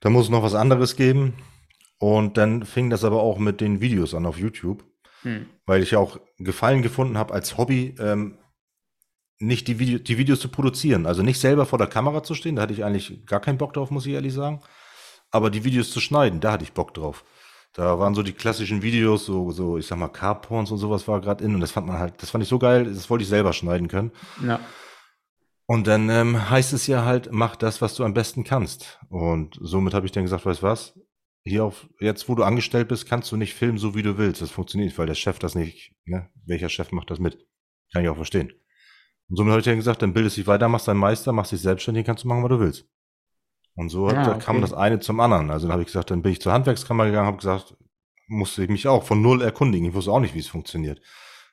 [0.00, 1.34] Da muss es noch was anderes geben.
[1.98, 4.84] Und dann fing das aber auch mit den Videos an auf YouTube,
[5.26, 5.46] hm.
[5.66, 8.38] weil ich auch Gefallen gefunden habe als Hobby, ähm,
[9.40, 11.04] nicht die, Video, die Videos zu produzieren.
[11.04, 13.74] Also nicht selber vor der Kamera zu stehen, da hatte ich eigentlich gar keinen Bock
[13.74, 14.62] drauf, muss ich ehrlich sagen.
[15.32, 17.24] Aber die Videos zu schneiden, da hatte ich Bock drauf.
[17.72, 21.20] Da waren so die klassischen Videos, so, so ich sag mal, Carporns und sowas war
[21.20, 23.28] gerade in und das fand man halt, das fand ich so geil, das wollte ich
[23.28, 24.12] selber schneiden können.
[24.46, 24.60] Ja.
[25.66, 29.00] Und dann ähm, heißt es ja halt, mach das, was du am besten kannst.
[29.08, 30.94] Und somit habe ich dann gesagt, weißt was,
[31.46, 34.42] hier auf, jetzt wo du angestellt bist, kannst du nicht filmen, so wie du willst.
[34.42, 36.28] Das funktioniert nicht, weil der Chef das nicht, ne?
[36.44, 37.38] Welcher Chef macht das mit?
[37.92, 38.52] Kann ich auch verstehen.
[39.28, 41.52] Und somit habe ich dann gesagt, dann bildest du dich weiter, machst deinen Meister, machst
[41.52, 42.88] dich selbstständig, kannst du machen, was du willst.
[43.74, 44.44] Und so ah, okay.
[44.44, 45.50] kam das eine zum anderen.
[45.50, 47.76] Also dann habe ich gesagt, dann bin ich zur Handwerkskammer gegangen, habe gesagt,
[48.26, 49.88] musste ich mich auch von null erkundigen.
[49.88, 51.00] Ich wusste auch nicht, wie es funktioniert.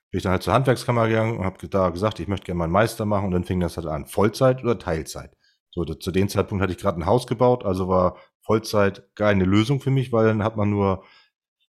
[0.10, 2.71] Bin ich dann halt zur Handwerkskammer gegangen und habe da gesagt, ich möchte gerne meinen
[2.71, 5.36] Meister machen und dann fing das halt an, Vollzeit oder Teilzeit.
[5.73, 9.79] So, zu dem Zeitpunkt hatte ich gerade ein Haus gebaut, also war Vollzeit keine Lösung
[9.79, 11.03] für mich, weil dann hat man nur,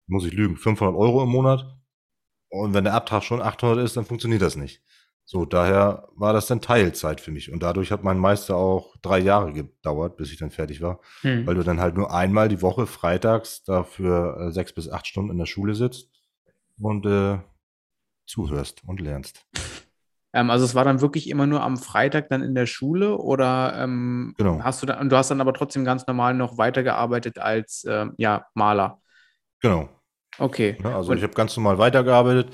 [0.07, 1.79] muss ich lügen, 500 Euro im Monat.
[2.49, 4.83] Und wenn der Abtrag schon 800 ist, dann funktioniert das nicht.
[5.25, 7.53] So, daher war das dann Teilzeit für mich.
[7.53, 11.01] Und dadurch hat mein Meister auch drei Jahre gedauert, bis ich dann fertig war.
[11.21, 11.47] Hm.
[11.47, 15.31] Weil du dann halt nur einmal die Woche freitags dafür äh, sechs bis acht Stunden
[15.31, 16.11] in der Schule sitzt
[16.81, 17.39] und äh,
[18.27, 19.47] zuhörst und lernst.
[20.33, 23.75] Ähm, also es war dann wirklich immer nur am Freitag dann in der Schule oder
[23.77, 24.61] ähm, genau.
[24.63, 28.47] hast du dann, du hast dann aber trotzdem ganz normal noch weitergearbeitet als ähm, ja,
[28.55, 29.01] Maler.
[29.61, 29.89] Genau.
[30.39, 30.79] Okay.
[30.83, 32.49] Ja, also und ich habe ganz normal weitergearbeitet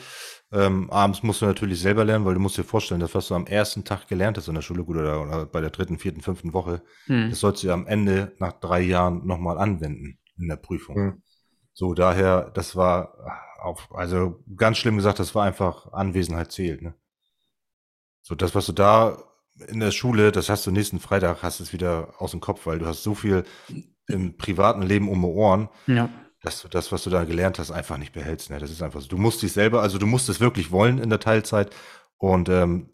[0.51, 3.35] ähm, abends musst du natürlich selber lernen, weil du musst dir vorstellen, das, was du
[3.35, 6.23] am ersten Tag gelernt hast in der Schule gut, oder, oder bei der dritten, vierten,
[6.23, 7.29] fünften Woche, hm.
[7.31, 10.97] das sollst du ja am Ende nach drei Jahren nochmal anwenden in der Prüfung.
[10.97, 11.23] Hm.
[11.75, 13.15] So, daher, das war
[13.61, 16.81] auf, also ganz schlimm gesagt, das war einfach Anwesenheit zählt.
[16.81, 16.95] Ne?
[18.29, 19.17] So, das, was du da
[19.69, 22.79] in der Schule, das hast du nächsten Freitag, hast es wieder aus dem Kopf, weil
[22.79, 23.45] du hast so viel
[24.07, 26.11] im privaten Leben um die Ohren, Ja.
[26.43, 28.51] dass du das, was du da gelernt hast, einfach nicht behältst.
[28.51, 28.59] Ne?
[28.59, 29.09] Das ist einfach so.
[29.09, 31.75] Du musst dich selber, also du musst es wirklich wollen in der Teilzeit
[32.19, 32.91] und ähm,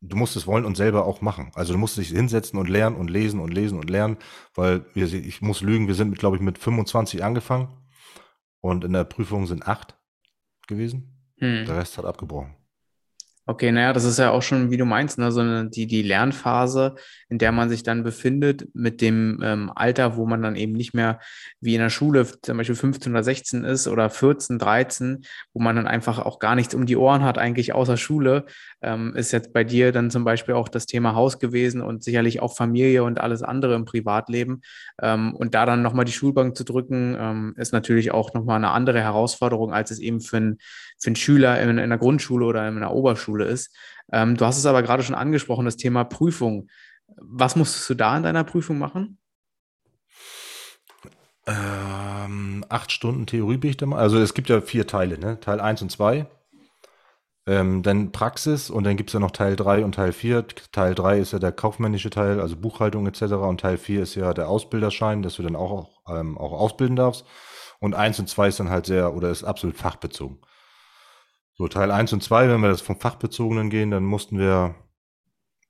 [0.00, 1.52] du musst es wollen und selber auch machen.
[1.54, 4.16] Also du musst dich hinsetzen und lernen und lesen und lesen und lernen,
[4.54, 7.68] weil wir, ich muss lügen, wir sind, glaube ich, mit 25 angefangen
[8.60, 9.98] und in der Prüfung sind acht
[10.66, 11.30] gewesen.
[11.40, 11.66] Hm.
[11.66, 12.54] Der Rest hat abgebrochen.
[13.50, 16.96] Okay, naja, das ist ja auch schon, wie du meinst, ne, so die, die Lernphase,
[17.30, 20.92] in der man sich dann befindet, mit dem ähm, Alter, wo man dann eben nicht
[20.92, 21.18] mehr
[21.58, 25.76] wie in der Schule zum Beispiel 15 oder 16 ist oder 14, 13, wo man
[25.76, 28.44] dann einfach auch gar nichts um die Ohren hat, eigentlich außer Schule,
[28.82, 32.42] ähm, ist jetzt bei dir dann zum Beispiel auch das Thema Haus gewesen und sicherlich
[32.42, 34.60] auch Familie und alles andere im Privatleben.
[35.00, 38.72] Ähm, und da dann nochmal die Schulbank zu drücken, ähm, ist natürlich auch nochmal eine
[38.72, 40.58] andere Herausforderung, als es eben für einen
[41.00, 43.74] für einen Schüler in, in der Grundschule oder in der Oberschule ist.
[44.12, 46.68] Ähm, du hast es aber gerade schon angesprochen, das Thema Prüfung.
[47.16, 49.18] Was musstest du da in deiner Prüfung machen?
[51.46, 53.98] Ähm, acht Stunden Theorie bin ich da mal.
[53.98, 55.40] Also es gibt ja vier Teile, ne?
[55.40, 56.26] Teil 1 und 2.
[57.46, 60.46] Ähm, dann Praxis und dann gibt es ja noch Teil 3 und Teil 4.
[60.70, 63.22] Teil 3 ist ja der kaufmännische Teil, also Buchhaltung etc.
[63.22, 67.24] Und Teil 4 ist ja der Ausbilderschein, dass du dann auch, ähm, auch ausbilden darfst.
[67.80, 70.40] Und 1 und 2 ist dann halt sehr, oder ist absolut fachbezogen.
[71.58, 74.76] So, Teil 1 und 2, wenn wir das vom Fachbezogenen gehen, dann mussten wir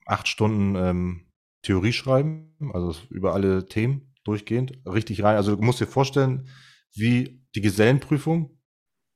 [0.04, 5.36] acht Stunden ähm, Theorie schreiben, also über alle Themen durchgehend, richtig rein.
[5.36, 6.48] Also du musst dir vorstellen,
[6.94, 8.58] wie die Gesellenprüfung,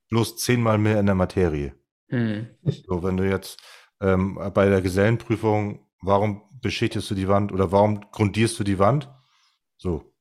[0.09, 1.75] bloß zehnmal mehr in der Materie.
[2.09, 2.49] Hm.
[2.63, 3.61] So, wenn du jetzt
[4.01, 9.11] ähm, bei der Gesellenprüfung, warum beschichtest du die Wand oder warum grundierst du die Wand?
[9.77, 10.12] So.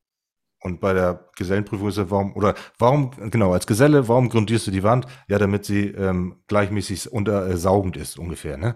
[0.61, 4.71] Und bei der Gesellenprüfung ist ja, warum, oder warum, genau, als Geselle, warum grundierst du
[4.71, 5.07] die Wand?
[5.27, 8.75] Ja, damit sie ähm, gleichmäßig unter, äh, saugend ist, ungefähr, ne?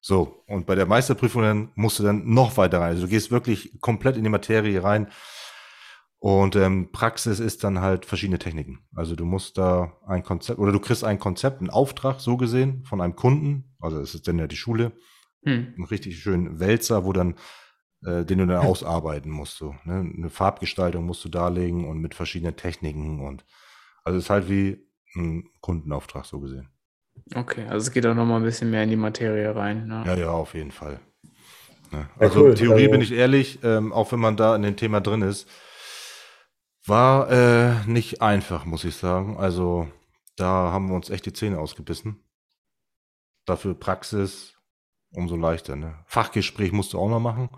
[0.00, 2.90] So, und bei der Meisterprüfung dann musst du dann noch weiter rein.
[2.90, 5.08] Also du gehst wirklich komplett in die Materie rein.
[6.18, 8.80] Und ähm, Praxis ist dann halt verschiedene Techniken.
[8.94, 12.84] Also du musst da ein Konzept, oder du kriegst ein Konzept, einen Auftrag, so gesehen,
[12.84, 13.74] von einem Kunden.
[13.80, 14.92] Also es ist dann ja die Schule.
[15.44, 15.74] Hm.
[15.76, 17.34] Einen richtig schönen Wälzer, wo dann,
[18.04, 19.56] äh, den du dann ausarbeiten musst.
[19.58, 20.10] So, ne?
[20.16, 23.20] Eine Farbgestaltung musst du darlegen und mit verschiedenen Techniken.
[23.20, 23.44] Und
[24.04, 26.68] also es ist halt wie ein Kundenauftrag, so gesehen.
[27.34, 29.86] Okay, also es geht auch nochmal ein bisschen mehr in die Materie rein.
[29.86, 30.02] Ne?
[30.06, 31.00] Ja, ja, auf jeden Fall.
[31.92, 32.00] Ja.
[32.00, 32.54] Ja, Also cool.
[32.54, 35.48] Theorie Also- bin ich ehrlich, ähm, auch wenn man da in dem Thema drin ist,
[36.84, 39.36] war äh, nicht einfach, muss ich sagen.
[39.38, 39.88] Also
[40.36, 42.22] da haben wir uns echt die Zähne ausgebissen.
[43.46, 44.54] Dafür Praxis
[45.12, 45.76] umso leichter.
[45.76, 45.94] Ne?
[46.06, 47.48] Fachgespräch musst du auch noch machen.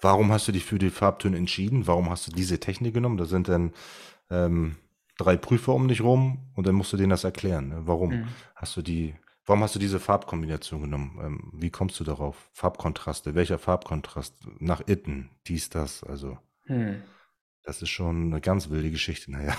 [0.00, 1.86] Warum hast du dich für die Farbtöne entschieden?
[1.86, 3.16] Warum hast du diese Technik genommen?
[3.16, 3.72] Da sind dann
[4.30, 4.76] ähm,
[5.18, 7.68] drei Prüfer um dich rum und dann musst du denen das erklären.
[7.68, 7.82] Ne?
[7.86, 8.28] Warum Hm.
[8.56, 9.14] hast du die,
[9.46, 11.18] warum hast du diese Farbkombination genommen?
[11.22, 12.50] Ähm, wie kommst du darauf?
[12.52, 14.34] Farbkontraste, welcher Farbkontrast?
[14.60, 17.02] Nach Itten, dies, das, also Hm.
[17.62, 19.54] das ist schon eine ganz wilde Geschichte, naja.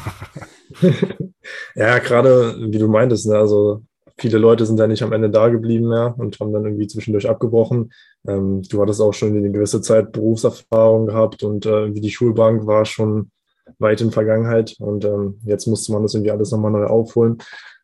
[1.76, 3.84] Ja, gerade wie du meintest, ne, also
[4.18, 7.30] viele Leute sind ja nicht am Ende da geblieben mehr und haben dann irgendwie zwischendurch
[7.30, 7.92] abgebrochen.
[8.28, 12.86] Ähm, du hattest auch schon eine gewisse Zeit Berufserfahrung gehabt und äh, die Schulbank war
[12.86, 13.32] schon
[13.80, 17.38] weit in Vergangenheit und ähm, jetzt musste man das irgendwie alles nochmal neu aufholen.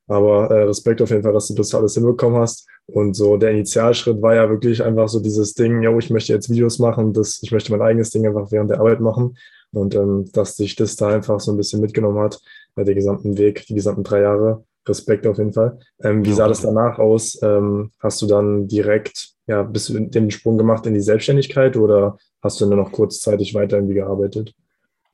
[0.07, 2.67] Aber äh, Respekt auf jeden Fall, dass du das alles hinbekommen hast.
[2.87, 6.49] Und so der Initialschritt war ja wirklich einfach so dieses Ding, ja, ich möchte jetzt
[6.49, 9.37] Videos machen, das, ich möchte mein eigenes Ding einfach während der Arbeit machen.
[9.71, 12.41] Und ähm, dass sich das da einfach so ein bisschen mitgenommen hat,
[12.75, 14.65] äh, den gesamten Weg, die gesamten drei Jahre.
[14.87, 15.79] Respekt auf jeden Fall.
[16.03, 17.39] Ähm, wie Ja, sah das danach aus?
[17.43, 22.17] Ähm, hast du dann direkt, ja, bist du den Sprung gemacht in die Selbstständigkeit oder
[22.41, 24.53] hast du nur noch kurzzeitig weiter irgendwie gearbeitet?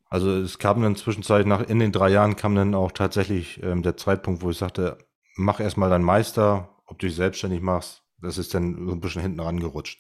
[0.10, 3.84] Also es kam dann zwischenzeitlich nach, in den drei Jahren kam dann auch tatsächlich ähm,
[3.84, 4.98] der Zeitpunkt, wo ich sagte,
[5.36, 8.04] mach erstmal deinen Meister, ob du dich selbstständig machst.
[8.22, 10.00] Das ist dann so ein bisschen hinten rangerutscht.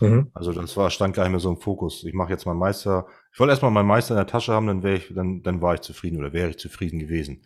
[0.00, 0.30] Mhm.
[0.34, 2.02] Also das war, stand gar nicht mehr so im Fokus.
[2.04, 3.06] Ich mache jetzt meinen Meister.
[3.32, 5.74] Ich wollte erstmal meinen Meister in der Tasche haben, dann wäre ich, dann, dann war
[5.74, 7.42] ich zufrieden oder wäre ich zufrieden gewesen.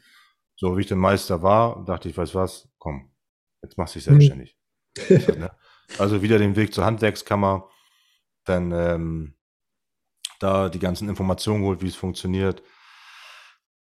[0.61, 3.13] So wie ich den Meister war, dachte ich, weiß was, komm,
[3.63, 4.57] jetzt machst du dich selbstständig.
[5.39, 5.51] Ne?
[5.97, 7.71] Also wieder den Weg zur Handwerkskammer,
[8.45, 9.35] dann ähm,
[10.41, 12.63] da die ganzen Informationen geholt, wie es funktioniert.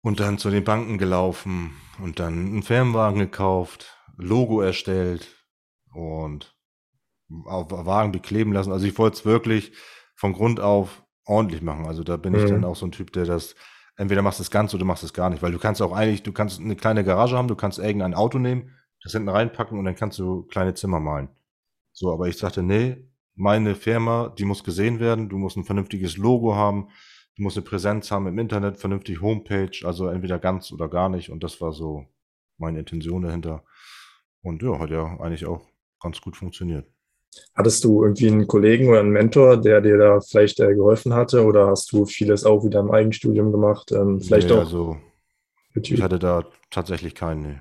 [0.00, 5.28] Und dann zu den Banken gelaufen und dann einen Firmenwagen gekauft, Logo erstellt
[5.92, 6.56] und
[7.44, 8.72] auf Wagen bekleben lassen.
[8.72, 9.72] Also ich wollte es wirklich
[10.16, 11.86] von Grund auf ordentlich machen.
[11.86, 12.48] Also da bin ich Mhm.
[12.48, 13.54] dann auch so ein Typ, der das,
[13.96, 15.92] entweder machst du es ganz oder du machst es gar nicht, weil du kannst auch
[15.92, 18.70] eigentlich, du kannst eine kleine Garage haben, du kannst irgendein Auto nehmen,
[19.02, 21.28] das hinten reinpacken und dann kannst du kleine Zimmer malen.
[21.92, 26.16] So, aber ich sagte, nee, meine Firma, die muss gesehen werden, du musst ein vernünftiges
[26.16, 26.88] Logo haben,
[27.36, 31.30] du musst eine Präsenz haben im Internet, vernünftig Homepage, also entweder ganz oder gar nicht.
[31.30, 32.06] Und das war so
[32.58, 33.64] meine Intention dahinter.
[34.42, 35.66] Und ja, hat ja eigentlich auch
[36.00, 36.86] ganz gut funktioniert.
[37.54, 41.44] Hattest du irgendwie einen Kollegen oder einen Mentor, der dir da vielleicht äh, geholfen hatte
[41.44, 43.92] oder hast du vieles auch wieder im Eigenstudium gemacht?
[43.92, 44.60] Ähm, vielleicht nee, auch.
[44.60, 44.96] Also,
[45.74, 47.42] ich hatte da tatsächlich keinen.
[47.42, 47.60] Nee.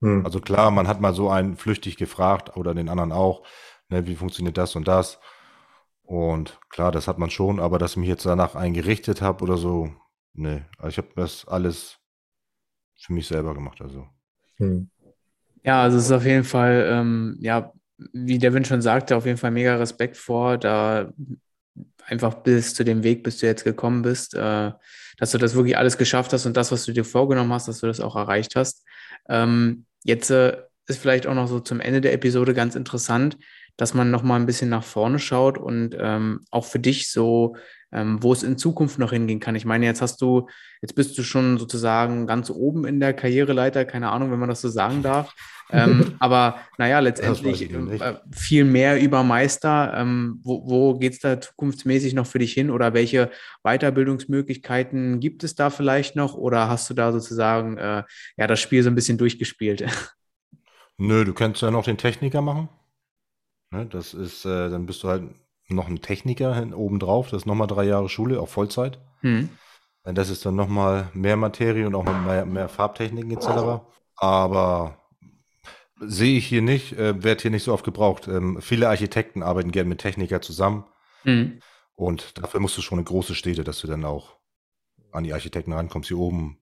[0.00, 0.24] Hm.
[0.24, 3.44] Also klar, man hat mal so einen flüchtig gefragt oder den anderen auch,
[3.88, 5.18] ne, wie funktioniert das und das.
[6.02, 9.56] Und klar, das hat man schon, aber dass ich mich jetzt danach eingerichtet habe oder
[9.56, 9.90] so,
[10.32, 10.62] nee.
[10.78, 11.98] Also ich habe das alles
[12.98, 13.80] für mich selber gemacht.
[13.80, 14.06] Also.
[14.56, 14.90] Hm.
[15.64, 17.72] Ja, also es ist auf jeden Fall, ähm, ja,
[18.12, 21.12] wie Devin schon sagte, auf jeden Fall mega Respekt vor, da
[22.06, 24.72] einfach bis zu dem Weg, bis du jetzt gekommen bist, äh,
[25.18, 27.80] dass du das wirklich alles geschafft hast und das, was du dir vorgenommen hast, dass
[27.80, 28.84] du das auch erreicht hast.
[29.28, 30.56] Ähm, jetzt äh,
[30.86, 33.36] ist vielleicht auch noch so zum Ende der Episode ganz interessant,
[33.78, 37.56] dass man noch mal ein bisschen nach vorne schaut und ähm, auch für dich so,
[37.92, 39.54] ähm, wo es in Zukunft noch hingehen kann.
[39.54, 40.48] Ich meine, jetzt hast du,
[40.82, 44.60] jetzt bist du schon sozusagen ganz oben in der Karriereleiter, keine Ahnung, wenn man das
[44.60, 45.32] so sagen darf.
[45.70, 49.92] ähm, aber naja, letztendlich äh, viel mehr über Meister.
[49.96, 53.30] Ähm, wo wo geht es da zukunftsmäßig noch für dich hin oder welche
[53.64, 58.02] Weiterbildungsmöglichkeiten gibt es da vielleicht noch oder hast du da sozusagen äh,
[58.36, 59.84] ja das Spiel so ein bisschen durchgespielt?
[60.96, 62.68] Nö, du kannst ja noch den Techniker machen.
[63.70, 65.24] Ne, das ist, äh, dann bist du halt
[65.68, 67.30] noch ein Techniker obendrauf.
[67.30, 68.98] Das ist nochmal drei Jahre Schule, auch Vollzeit.
[69.22, 69.50] Mhm.
[70.04, 73.82] Das ist dann nochmal mehr Materie und auch mehr, mehr Farbtechniken etc.
[74.16, 74.98] Aber
[76.00, 78.28] sehe ich hier nicht, äh, wird hier nicht so oft gebraucht.
[78.28, 80.84] Ähm, viele Architekten arbeiten gerne mit Techniker zusammen.
[81.24, 81.60] Mhm.
[81.94, 84.38] Und dafür musst du schon in große Städte, dass du dann auch
[85.12, 86.08] an die Architekten rankommst.
[86.08, 86.58] Hier oben,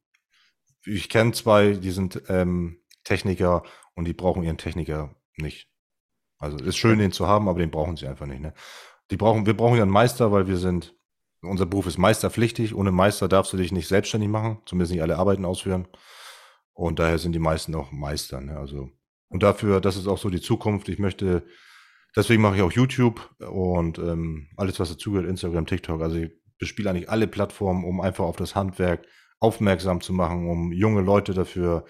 [0.84, 3.62] ich kenne zwei, die sind ähm, Techniker
[3.94, 5.68] und die brauchen ihren Techniker nicht.
[6.38, 8.40] Also ist schön, den zu haben, aber den brauchen sie einfach nicht.
[8.40, 8.52] Ne?
[9.10, 10.94] Die brauchen, wir brauchen ja einen Meister, weil wir sind,
[11.42, 12.74] unser Beruf ist meisterpflichtig.
[12.74, 15.88] Ohne Meister darfst du dich nicht selbstständig machen, zumindest nicht alle Arbeiten ausführen.
[16.72, 18.40] Und daher sind die meisten auch Meister.
[18.40, 18.58] Ne?
[18.58, 18.90] Also
[19.28, 20.88] und dafür, das ist auch so die Zukunft.
[20.88, 21.44] Ich möchte,
[22.14, 26.00] deswegen mache ich auch YouTube und ähm, alles, was dazugehört, Instagram, TikTok.
[26.00, 29.06] Also ich bespiele eigentlich alle Plattformen, um einfach auf das Handwerk
[29.40, 31.84] aufmerksam zu machen, um junge Leute dafür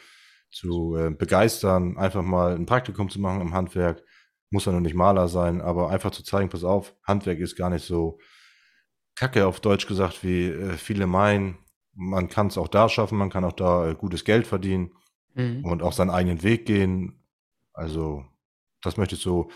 [0.50, 4.02] zu äh, begeistern, einfach mal ein Praktikum zu machen im Handwerk.
[4.50, 7.70] Muss ja noch nicht Maler sein, aber einfach zu zeigen, pass auf, Handwerk ist gar
[7.70, 8.18] nicht so
[9.16, 11.58] kacke auf Deutsch gesagt, wie äh, viele meinen.
[11.94, 14.92] Man kann es auch da schaffen, man kann auch da äh, gutes Geld verdienen
[15.34, 15.64] mhm.
[15.64, 17.24] und auch seinen eigenen Weg gehen.
[17.72, 18.24] Also,
[18.82, 19.50] das möchte ich so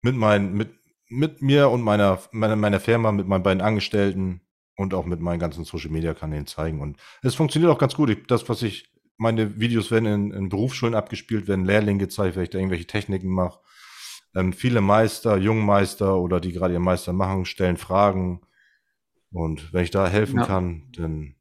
[0.00, 0.70] mit meinen, mit,
[1.08, 4.40] mit mir und meiner, meiner, meiner Firma, mit meinen beiden Angestellten
[4.76, 6.80] und auch mit meinen ganzen Social Media Kanälen zeigen.
[6.80, 8.10] Und es funktioniert auch ganz gut.
[8.10, 12.44] Ich, das, was ich, meine Videos werden in, in Berufsschulen abgespielt, werden Lehrlinge gezeigt, wenn
[12.44, 13.60] ich da irgendwelche Techniken mache.
[14.34, 18.40] Ähm, viele Meister, Jungmeister oder die gerade ihren Meister machen, stellen Fragen.
[19.32, 20.46] Und wenn ich da helfen ja.
[20.46, 21.34] kann, dann,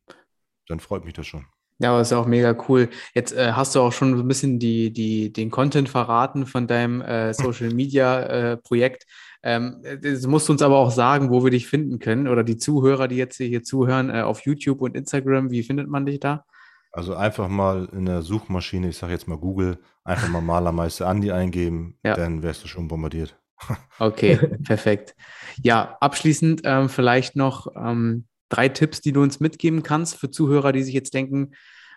[0.68, 1.46] dann freut mich das schon.
[1.82, 2.90] Ja, aber ist ja auch mega cool.
[3.16, 6.68] Jetzt äh, hast du auch schon so ein bisschen die, die, den Content verraten von
[6.68, 9.08] deinem äh, Social Media äh, Projekt.
[9.42, 12.58] Ähm, das musst du uns aber auch sagen, wo wir dich finden können oder die
[12.58, 15.50] Zuhörer, die jetzt hier zuhören, äh, auf YouTube und Instagram.
[15.50, 16.46] Wie findet man dich da?
[16.92, 21.32] Also einfach mal in der Suchmaschine, ich sage jetzt mal Google, einfach mal Malermeister Andi
[21.32, 22.16] eingeben, ja.
[22.16, 23.38] dann wärst du schon bombardiert.
[24.00, 25.16] Okay, perfekt.
[25.62, 30.72] Ja, abschließend ähm, vielleicht noch ähm, drei Tipps, die du uns mitgeben kannst für Zuhörer,
[30.72, 31.52] die sich jetzt denken,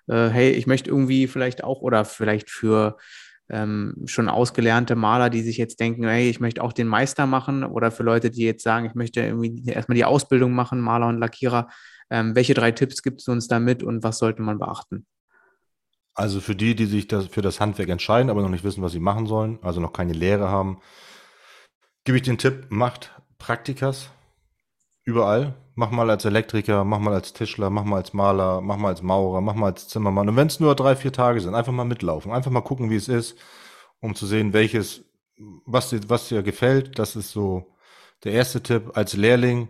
[0.07, 2.99] äh, hey, ich möchte irgendwie vielleicht auch oder vielleicht für
[3.49, 7.65] ähm, schon ausgelernte Maler, die sich jetzt denken, hey, ich möchte auch den Meister machen
[7.65, 11.19] oder für Leute, die jetzt sagen, ich möchte irgendwie erstmal die Ausbildung machen, Maler und
[11.19, 11.69] Lackierer.
[12.11, 15.07] Ähm, welche drei Tipps gibst du uns da mit und was sollte man beachten?
[16.15, 18.93] Also für die, die sich das, für das Handwerk entscheiden, aber noch nicht wissen, was
[18.93, 20.81] sie machen sollen, also noch keine Lehre haben,
[22.05, 24.11] gebe ich den Tipp, macht Praktikas
[25.05, 28.89] überall mach mal als Elektriker, mach mal als Tischler, mach mal als Maler, mach mal
[28.89, 30.29] als Maurer, mach mal als Zimmermann.
[30.29, 32.97] Und wenn es nur drei, vier Tage sind, einfach mal mitlaufen, einfach mal gucken, wie
[32.97, 33.37] es ist,
[34.01, 35.05] um zu sehen, welches,
[35.67, 36.99] was dir, was dir gefällt.
[36.99, 37.75] Das ist so
[38.25, 38.93] der erste Tipp.
[38.95, 39.69] Als Lehrling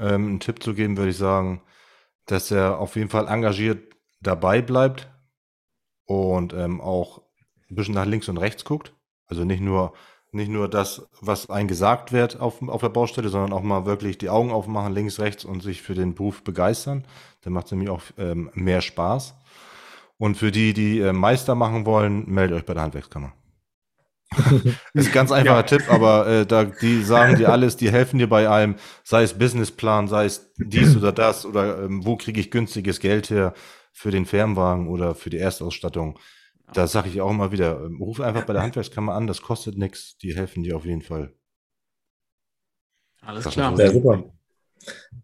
[0.00, 1.62] ähm, einen Tipp zu geben, würde ich sagen,
[2.26, 5.08] dass er auf jeden Fall engagiert dabei bleibt
[6.04, 7.22] und ähm, auch
[7.70, 8.94] ein bisschen nach links und rechts guckt.
[9.26, 9.92] Also nicht nur
[10.30, 14.18] nicht nur das, was einem gesagt wird auf, auf der Baustelle, sondern auch mal wirklich
[14.18, 17.04] die Augen aufmachen, links, rechts und sich für den Beruf begeistern.
[17.42, 19.34] Dann macht es nämlich auch ähm, mehr Spaß.
[20.18, 23.32] Und für die, die äh, Meister machen wollen, meldet euch bei der Handwerkskammer.
[24.94, 25.62] ist ein ganz einfacher ja.
[25.62, 29.38] Tipp, aber äh, da, die sagen dir alles, die helfen dir bei allem, sei es
[29.38, 33.54] Businessplan, sei es dies oder das oder ähm, wo kriege ich günstiges Geld her
[33.92, 36.18] für den Fernwagen oder für die Erstausstattung.
[36.74, 39.78] Da sage ich auch immer wieder, ähm, ruf einfach bei der Handwerkskammer an, das kostet
[39.78, 41.32] nichts, die helfen dir auf jeden Fall.
[43.22, 43.78] Alles das klar.
[43.78, 44.24] Ja, super.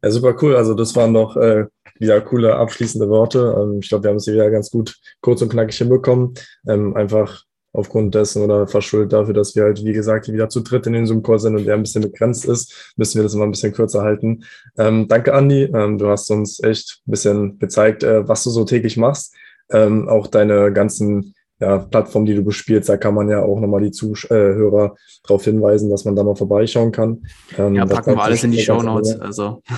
[0.02, 0.56] Ja, super cool.
[0.56, 1.66] Also das waren noch äh,
[1.98, 3.54] wieder coole abschließende Worte.
[3.58, 6.34] Ähm, ich glaube, wir haben es hier wieder ganz gut kurz und knackig hinbekommen.
[6.66, 7.44] Ähm, einfach
[7.74, 11.06] aufgrund dessen oder verschuldet dafür, dass wir halt, wie gesagt, wieder zu dritt in den
[11.06, 14.02] Zoom-Call sind und der ein bisschen begrenzt ist, müssen wir das immer ein bisschen kürzer
[14.02, 14.44] halten.
[14.78, 15.64] Ähm, danke, Andi.
[15.64, 19.34] Ähm, du hast uns echt ein bisschen gezeigt, äh, was du so täglich machst.
[19.70, 23.82] Ähm, auch deine ganzen ja, Plattformen, die du bespielst, da kann man ja auch nochmal
[23.82, 24.90] die Zuhörer äh,
[25.22, 27.26] darauf hinweisen, dass man da mal vorbeischauen kann.
[27.58, 29.20] Ähm, ja, packen wir alles in die Show Notes.
[29.20, 29.62] Also.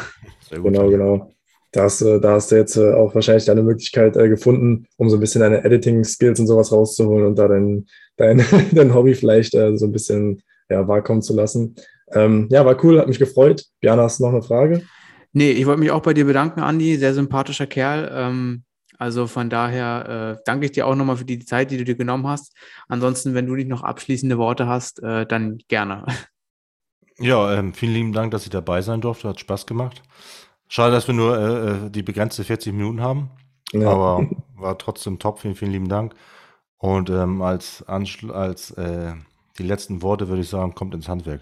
[0.49, 1.36] Genau, genau.
[1.77, 5.19] Da hast, da hast du jetzt äh, auch wahrscheinlich deine Möglichkeit äh, gefunden, um so
[5.19, 9.77] ein bisschen deine Editing-Skills und sowas rauszuholen und da dein, dein, dein Hobby vielleicht äh,
[9.77, 11.77] so ein bisschen ja, wahrkommen zu lassen.
[12.13, 13.67] Ähm, ja, war cool, hat mich gefreut.
[13.81, 14.85] Björn, hast du noch eine Frage?
[15.35, 16.97] Nee, ich wollte mich auch bei dir bedanken, Andi.
[16.97, 18.11] Sehr sympathischer Kerl.
[18.11, 18.63] Ähm,
[18.97, 21.97] also von daher äh, danke ich dir auch nochmal für die Zeit, die du dir
[21.97, 22.57] genommen hast.
[22.89, 26.07] Ansonsten, wenn du nicht noch abschließende Worte hast, äh, dann gerne.
[27.19, 29.29] Ja, ähm, vielen lieben Dank, dass ich dabei sein durfte.
[29.29, 30.03] Hat Spaß gemacht.
[30.69, 33.31] Schade, dass wir nur äh, äh die begrenzte 40 Minuten haben.
[33.73, 33.91] Ja.
[33.91, 35.41] Aber war trotzdem top.
[35.41, 36.15] Vielen, vielen lieben Dank.
[36.79, 39.15] Und ähm, als, Anschl als äh,
[39.59, 41.41] die letzten Worte würde ich sagen, kommt ins Handwerk.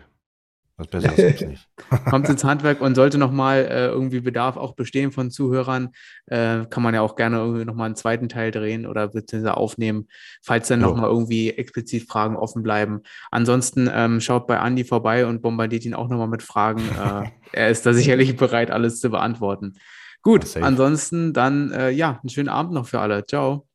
[0.77, 1.69] Was Besseres gibt's nicht.
[2.11, 5.91] Kommt ins Handwerk und sollte nochmal äh, irgendwie Bedarf auch bestehen von Zuhörern,
[6.27, 10.09] äh, kann man ja auch gerne irgendwie nochmal einen zweiten Teil drehen oder beziehungsweise aufnehmen,
[10.43, 13.03] falls dann nochmal irgendwie explizit Fragen offen bleiben.
[13.31, 16.81] Ansonsten ähm, schaut bei Andy vorbei und bombardiert ihn auch nochmal mit Fragen.
[16.81, 19.75] Äh, er ist da sicherlich bereit, alles zu beantworten.
[20.23, 23.27] Gut, ansonsten dann äh, ja, einen schönen Abend noch für alle.
[23.27, 23.69] Ciao.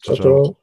[0.00, 0.56] Ciao, ciao.